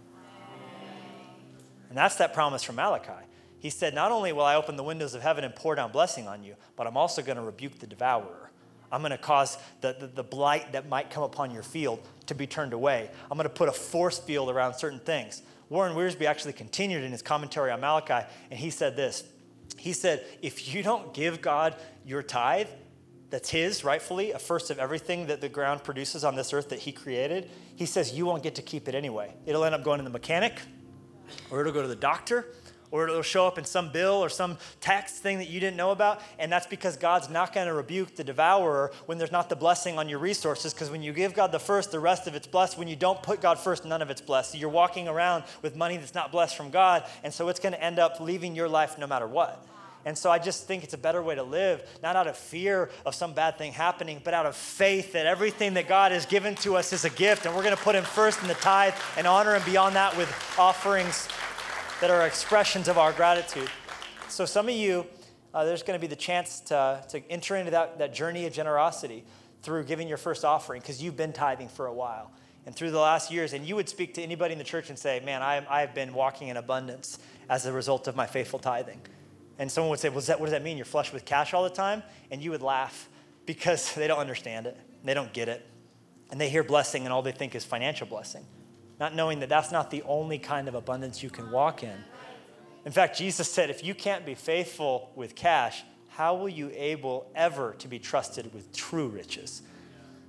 [1.89, 3.11] And that's that promise from Malachi.
[3.59, 6.27] He said, Not only will I open the windows of heaven and pour down blessing
[6.27, 8.49] on you, but I'm also going to rebuke the devourer.
[8.91, 12.33] I'm going to cause the, the, the, blight that might come upon your field to
[12.33, 13.09] be turned away.
[13.29, 15.43] I'm going to put a force field around certain things.
[15.69, 19.23] Warren Wiersbe actually continued in his commentary on Malachi, and he said this.
[19.77, 22.67] He said, If you don't give God your tithe,
[23.31, 26.79] that's his, rightfully, a first of everything that the ground produces on this earth that
[26.79, 29.33] he created, he says you won't get to keep it anyway.
[29.45, 30.59] It'll end up going to the mechanic,
[31.49, 32.53] or it'll go to the doctor,
[32.91, 35.91] or it'll show up in some bill or some tax thing that you didn't know
[35.91, 36.21] about.
[36.37, 39.97] And that's because God's not going to rebuke the devourer when there's not the blessing
[39.97, 40.73] on your resources.
[40.73, 42.77] Because when you give God the first, the rest of it's blessed.
[42.77, 44.51] When you don't put God first, none of it's blessed.
[44.51, 47.05] So you're walking around with money that's not blessed from God.
[47.23, 49.65] And so it's going to end up leaving your life no matter what.
[50.05, 52.89] And so I just think it's a better way to live, not out of fear
[53.05, 56.55] of some bad thing happening, but out of faith that everything that God has given
[56.55, 57.45] to us is a gift.
[57.45, 60.17] And we're going to put Him first in the tithe and honor Him beyond that
[60.17, 61.27] with offerings
[61.99, 63.69] that are expressions of our gratitude.
[64.27, 65.05] So, some of you,
[65.53, 68.53] uh, there's going to be the chance to, to enter into that, that journey of
[68.53, 69.23] generosity
[69.61, 72.31] through giving your first offering because you've been tithing for a while.
[72.65, 74.97] And through the last years, and you would speak to anybody in the church and
[74.97, 79.01] say, Man, I, I've been walking in abundance as a result of my faithful tithing.
[79.61, 80.75] And someone would say, well, that, What does that mean?
[80.75, 82.03] You're flush with cash all the time?
[82.31, 83.07] And you would laugh
[83.45, 85.65] because they don't understand it, they don't get it.
[86.29, 88.45] And they hear blessing, and all they think is financial blessing
[89.01, 92.03] not knowing that that's not the only kind of abundance you can walk in.
[92.85, 97.25] In fact, Jesus said, if you can't be faithful with cash, how will you able
[97.33, 99.63] ever to be trusted with true riches?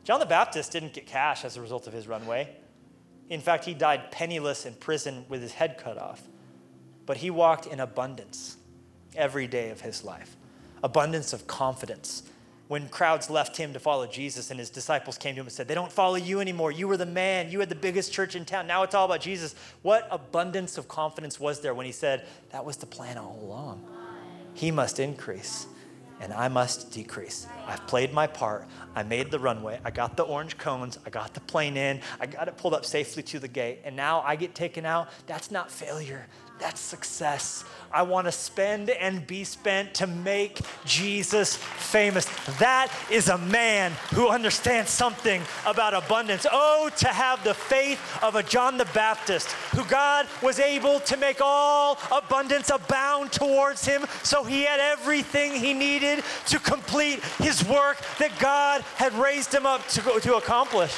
[0.04, 2.48] John the Baptist didn't get cash as a result of his runway.
[3.28, 6.22] In fact, he died penniless in prison with his head cut off.
[7.04, 8.56] But he walked in abundance
[9.16, 10.36] every day of his life
[10.82, 12.24] abundance of confidence,
[12.68, 15.68] when crowds left him to follow Jesus and his disciples came to him and said,
[15.68, 16.72] They don't follow you anymore.
[16.72, 17.50] You were the man.
[17.50, 18.66] You had the biggest church in town.
[18.66, 19.54] Now it's all about Jesus.
[19.82, 23.86] What abundance of confidence was there when he said, That was the plan all along?
[24.54, 25.66] He must increase
[26.22, 27.48] and I must decrease.
[27.66, 28.68] I've played my part.
[28.94, 29.80] I made the runway.
[29.84, 30.96] I got the orange cones.
[31.04, 32.00] I got the plane in.
[32.20, 33.80] I got it pulled up safely to the gate.
[33.84, 35.08] And now I get taken out.
[35.26, 36.28] That's not failure.
[36.62, 37.64] That's success.
[37.92, 42.26] I want to spend and be spent to make Jesus famous.
[42.60, 46.46] That is a man who understands something about abundance.
[46.50, 51.16] Oh, to have the faith of a John the Baptist, who God was able to
[51.16, 57.64] make all abundance abound towards him, so he had everything he needed to complete his
[57.64, 60.96] work that God had raised him up to, to accomplish.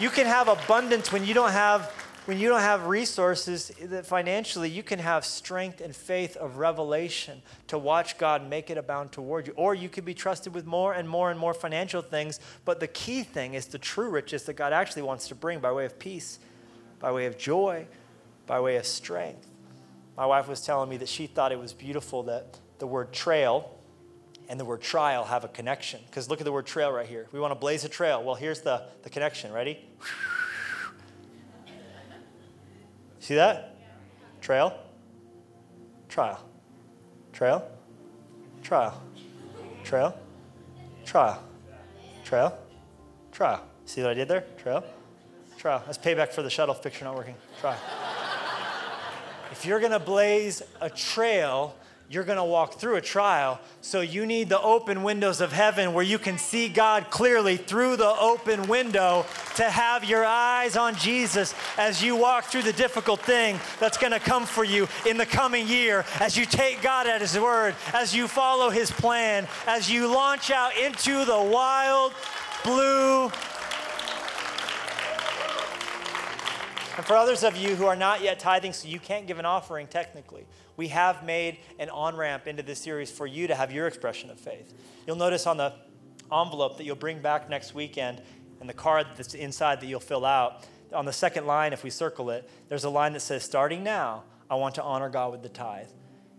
[0.00, 1.92] You can have abundance when you don't have
[2.26, 7.42] when you don't have resources eh, financially, you can have strength and faith of revelation
[7.66, 9.54] to watch God make it abound toward you.
[9.56, 12.38] Or you could be trusted with more and more and more financial things.
[12.64, 15.72] But the key thing is the true riches that God actually wants to bring by
[15.72, 16.38] way of peace,
[17.00, 17.86] by way of joy,
[18.46, 19.48] by way of strength.
[20.16, 23.78] My wife was telling me that she thought it was beautiful that the word trail
[24.48, 26.00] and the word trial have a connection.
[26.06, 27.26] Because look at the word trail right here.
[27.32, 28.22] We want to blaze a trail.
[28.22, 29.52] Well, here's the, the connection.
[29.52, 29.78] Ready?
[33.22, 33.76] See that?
[34.40, 34.76] Trail,
[36.08, 36.40] trial,
[37.32, 37.64] trail,
[38.64, 39.00] trial,
[39.84, 40.18] trail,
[41.04, 41.40] trial,
[42.24, 42.58] trail,
[43.30, 43.64] trial.
[43.84, 44.44] See what I did there?
[44.58, 44.82] Trail,
[45.56, 45.84] trial.
[45.86, 47.36] That's payback for the shuttle picture not working.
[47.60, 47.78] Trial.
[49.52, 51.76] if you're going to blaze a trail,
[52.10, 53.60] you're going to walk through a trial.
[53.80, 57.96] So you need the open windows of heaven where you can see God clearly through
[57.96, 59.24] the open window
[59.56, 64.12] to have your eyes on Jesus as you walk through the difficult thing that's going
[64.12, 67.74] to come for you in the coming year, as you take God at His word,
[67.94, 72.12] as you follow His plan, as you launch out into the wild
[72.64, 73.30] blue
[76.96, 79.46] And for others of you who are not yet tithing, so you can't give an
[79.46, 80.44] offering technically,
[80.76, 84.30] we have made an on ramp into this series for you to have your expression
[84.30, 84.74] of faith.
[85.06, 85.74] You'll notice on the
[86.32, 88.22] envelope that you'll bring back next weekend
[88.60, 90.64] and the card that's inside that you'll fill out,
[90.94, 94.24] on the second line, if we circle it, there's a line that says, Starting now,
[94.50, 95.88] I want to honor God with the tithe.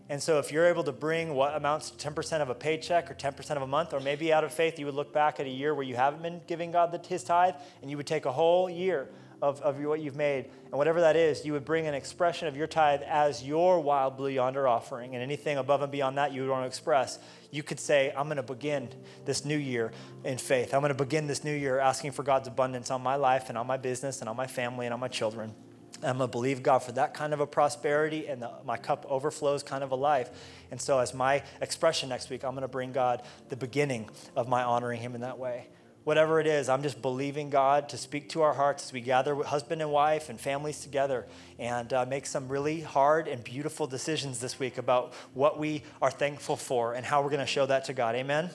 [0.09, 3.15] And so, if you're able to bring what amounts to 10% of a paycheck or
[3.15, 5.49] 10% of a month, or maybe out of faith, you would look back at a
[5.49, 8.69] year where you haven't been giving God his tithe, and you would take a whole
[8.69, 9.09] year
[9.43, 10.45] of, of what you've made.
[10.67, 14.15] And whatever that is, you would bring an expression of your tithe as your wild
[14.15, 15.15] blue yonder offering.
[15.15, 17.19] And anything above and beyond that you would want to express,
[17.51, 18.87] you could say, I'm going to begin
[19.25, 19.91] this new year
[20.23, 20.73] in faith.
[20.73, 23.57] I'm going to begin this new year asking for God's abundance on my life and
[23.57, 25.53] on my business and on my family and on my children.
[25.97, 29.05] I'm going to believe God for that kind of a prosperity and the, my cup
[29.09, 30.29] overflows kind of a life.
[30.71, 34.47] And so, as my expression next week, I'm going to bring God the beginning of
[34.47, 35.67] my honoring Him in that way
[36.03, 39.35] whatever it is, I'm just believing God to speak to our hearts as we gather
[39.43, 41.25] husband and wife and families together
[41.57, 46.11] and uh, make some really hard and beautiful decisions this week about what we are
[46.11, 48.15] thankful for and how we're going to show that to God.
[48.15, 48.49] Amen?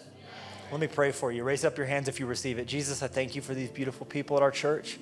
[0.71, 1.45] Let me pray for you.
[1.45, 2.67] Raise up your hands if you receive it.
[2.67, 4.99] Jesus, I thank you for these beautiful people at our church.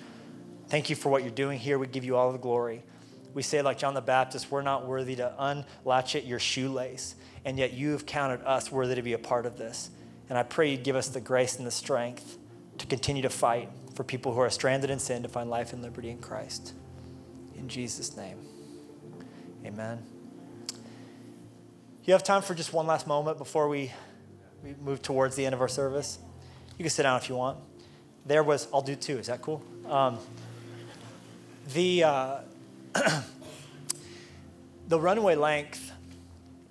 [0.68, 1.78] Thank you for what you're doing here.
[1.78, 2.84] We give you all the glory.
[3.34, 7.72] We say, like John the Baptist, we're not worthy to unlatch your shoelace, and yet
[7.72, 9.90] you have counted us worthy to be a part of this.
[10.28, 12.38] And I pray you'd give us the grace and the strength
[12.78, 15.82] to continue to fight for people who are stranded in sin to find life and
[15.82, 16.74] liberty in Christ.
[17.56, 18.38] In Jesus' name.
[19.64, 20.02] Amen.
[22.04, 23.92] You have time for just one last moment before we,
[24.62, 26.18] we move towards the end of our service?
[26.78, 27.58] You can sit down if you want.
[28.26, 29.18] There was, I'll do two.
[29.18, 29.62] Is that cool?
[29.88, 30.18] Um,
[31.72, 32.36] the, uh,
[34.88, 35.90] the runway length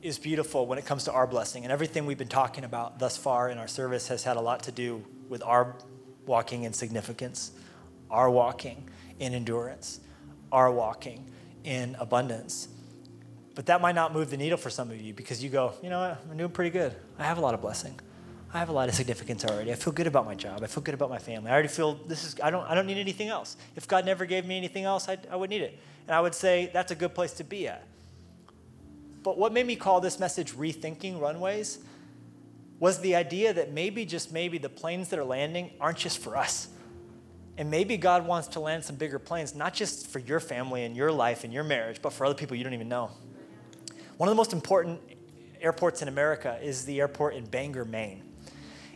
[0.06, 1.64] is beautiful when it comes to our blessing.
[1.64, 4.64] And everything we've been talking about thus far in our service has had a lot
[4.64, 5.76] to do with our
[6.28, 7.52] walking in significance,
[8.12, 8.88] our walking
[9.20, 10.00] in endurance,
[10.52, 11.26] our walking
[11.64, 12.68] in abundance.
[13.56, 15.90] But that might not move the needle for some of you because you go, you
[15.90, 16.96] know what, I'm doing pretty good.
[17.18, 18.00] I have a lot of blessing.
[18.54, 19.72] I have a lot of significance already.
[19.72, 20.62] I feel good about my job.
[20.64, 21.50] I feel good about my family.
[21.50, 23.58] I already feel this is, I don't, I don't need anything else.
[23.76, 25.80] If God never gave me anything else, I, I would need it.
[26.08, 27.88] And I would say that's a good place to be at.
[29.26, 31.80] But what made me call this message Rethinking Runways
[32.80, 36.38] was the idea that maybe, just maybe, the planes that are landing aren't just for
[36.38, 36.68] us.
[37.58, 40.96] And maybe God wants to land some bigger planes, not just for your family and
[40.96, 43.10] your life and your marriage, but for other people you don't even know.
[44.18, 45.02] One of the most important
[45.60, 48.22] airports in America is the airport in Bangor, Maine.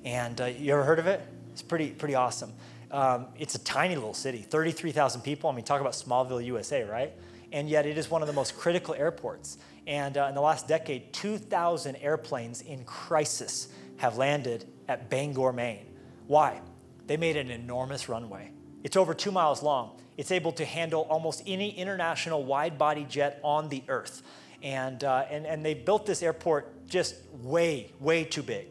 [0.05, 1.21] And uh, you ever heard of it?
[1.53, 2.53] It's pretty, pretty awesome.
[2.91, 5.49] Um, it's a tiny little city, 33,000 people.
[5.49, 7.13] I mean, talk about Smallville, USA, right?
[7.51, 9.57] And yet it is one of the most critical airports.
[9.89, 15.87] And uh, in the last decade, 2,000 airplanes in crisis have landed at Bangor, Maine.
[16.27, 16.61] Why?
[17.07, 18.51] They made an enormous runway.
[18.83, 19.99] It's over two miles long.
[20.15, 24.21] It's able to handle almost any international wide body jet on the earth.
[24.61, 28.67] And, uh, and, and they built this airport just way, way too big.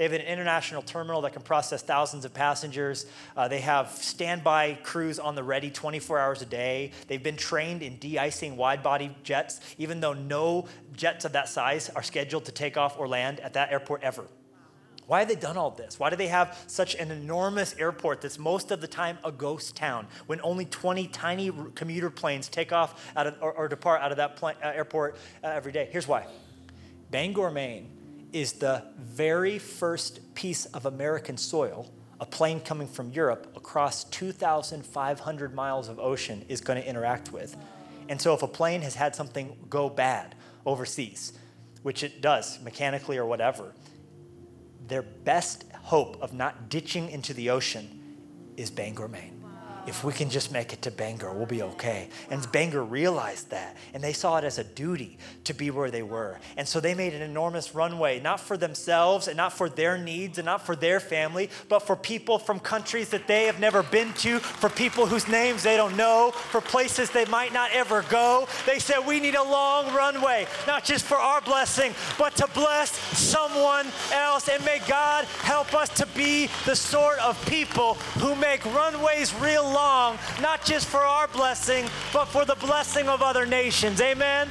[0.00, 3.04] They have an international terminal that can process thousands of passengers.
[3.36, 6.92] Uh, they have standby crews on the ready 24 hours a day.
[7.06, 11.50] They've been trained in de icing wide body jets, even though no jets of that
[11.50, 14.24] size are scheduled to take off or land at that airport ever.
[15.06, 16.00] Why have they done all this?
[16.00, 19.76] Why do they have such an enormous airport that's most of the time a ghost
[19.76, 24.12] town when only 20 tiny commuter planes take off out of, or, or depart out
[24.12, 25.90] of that uh, airport uh, every day?
[25.92, 26.26] Here's why
[27.10, 27.99] Bangor, Maine
[28.32, 35.54] is the very first piece of American soil a plane coming from Europe across 2,500
[35.54, 37.56] miles of ocean is going to interact with.
[38.10, 40.34] And so if a plane has had something go bad
[40.66, 41.32] overseas,
[41.82, 43.72] which it does mechanically or whatever,
[44.86, 48.18] their best hope of not ditching into the ocean
[48.58, 49.39] is Bangor, Maine
[49.86, 52.08] if we can just make it to Bangor, we'll be okay.
[52.30, 56.02] And Bangor realized that, and they saw it as a duty to be where they
[56.02, 56.38] were.
[56.56, 60.38] And so they made an enormous runway, not for themselves and not for their needs
[60.38, 64.12] and not for their family, but for people from countries that they have never been
[64.14, 68.46] to, for people whose names they don't know, for places they might not ever go.
[68.66, 72.92] They said, We need a long runway, not just for our blessing, but to bless
[73.18, 74.48] someone else.
[74.48, 79.69] And may God help us to be the sort of people who make runways real
[79.72, 84.00] long, not just for our blessing, but for the blessing of other nations.
[84.00, 84.48] Amen.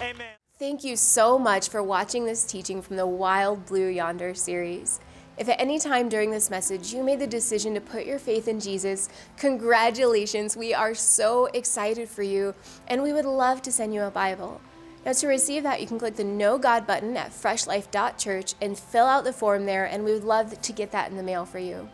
[0.00, 0.34] Amen.
[0.58, 5.00] Thank you so much for watching this teaching from the Wild Blue Yonder series.
[5.36, 8.46] If at any time during this message you made the decision to put your faith
[8.46, 10.56] in Jesus, congratulations.
[10.56, 12.54] We are so excited for you,
[12.86, 14.60] and we would love to send you a Bible.
[15.04, 19.06] Now, to receive that, you can click the Know God button at freshlife.church and fill
[19.06, 21.58] out the form there, and we would love to get that in the mail for
[21.58, 21.88] you.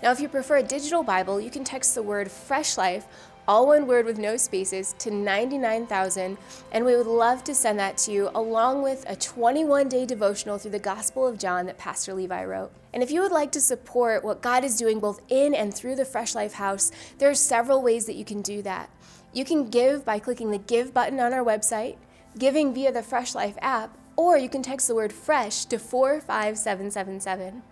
[0.00, 3.06] Now, if you prefer a digital Bible, you can text the word Fresh Life,
[3.48, 6.38] all one word with no spaces, to 99,000,
[6.70, 10.56] and we would love to send that to you along with a 21 day devotional
[10.56, 12.70] through the Gospel of John that Pastor Levi wrote.
[12.94, 15.96] And if you would like to support what God is doing both in and through
[15.96, 18.90] the Fresh Life House, there are several ways that you can do that.
[19.32, 21.96] You can give by clicking the Give button on our website,
[22.38, 27.62] giving via the Fresh Life app, or you can text the word FRESH to 45777.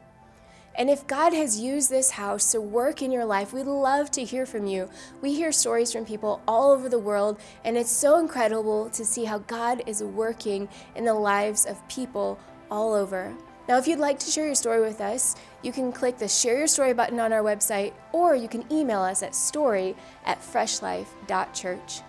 [0.79, 4.25] And if God has used this house to work in your life, we'd love to
[4.25, 4.91] hear from you.
[5.23, 9.25] We hear stories from people all over the world, and it's so incredible to see
[9.25, 12.39] how God is working in the lives of people
[12.71, 13.35] all over.
[13.69, 16.59] Now, if you'd like to share your story with us, you can click the Share
[16.59, 22.01] Your Story button on our website, or you can email us at story at freshlife.church.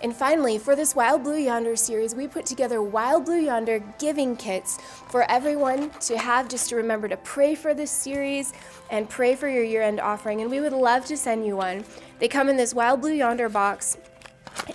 [0.00, 4.36] And finally, for this Wild Blue Yonder series, we put together Wild Blue Yonder giving
[4.36, 4.78] kits
[5.08, 8.52] for everyone to have just to remember to pray for this series
[8.90, 10.40] and pray for your year end offering.
[10.40, 11.84] And we would love to send you one.
[12.20, 13.98] They come in this Wild Blue Yonder box,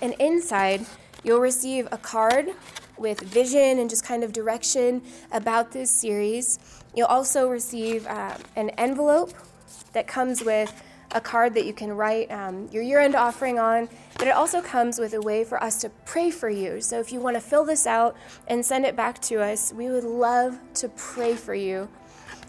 [0.02, 0.84] and inside,
[1.22, 2.48] you'll receive a card
[2.98, 5.02] with vision and just kind of direction
[5.32, 6.58] about this series.
[6.94, 9.32] You'll also receive uh, an envelope
[9.94, 10.82] that comes with
[11.14, 13.88] a card that you can write um, your year end offering on,
[14.18, 16.80] but it also comes with a way for us to pray for you.
[16.80, 18.16] So if you want to fill this out
[18.48, 21.88] and send it back to us, we would love to pray for you.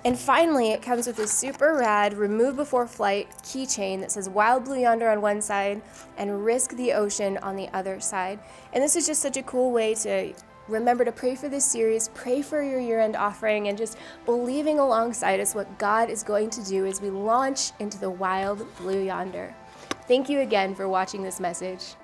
[0.03, 4.65] And finally, it comes with a super rad remove before flight keychain that says Wild
[4.65, 5.81] Blue Yonder on one side
[6.17, 8.39] and Risk the Ocean on the other side.
[8.73, 10.33] And this is just such a cool way to
[10.67, 14.79] remember to pray for this series, pray for your year end offering, and just believing
[14.79, 19.03] alongside us what God is going to do as we launch into the wild blue
[19.03, 19.55] yonder.
[20.07, 21.95] Thank you again for watching this message.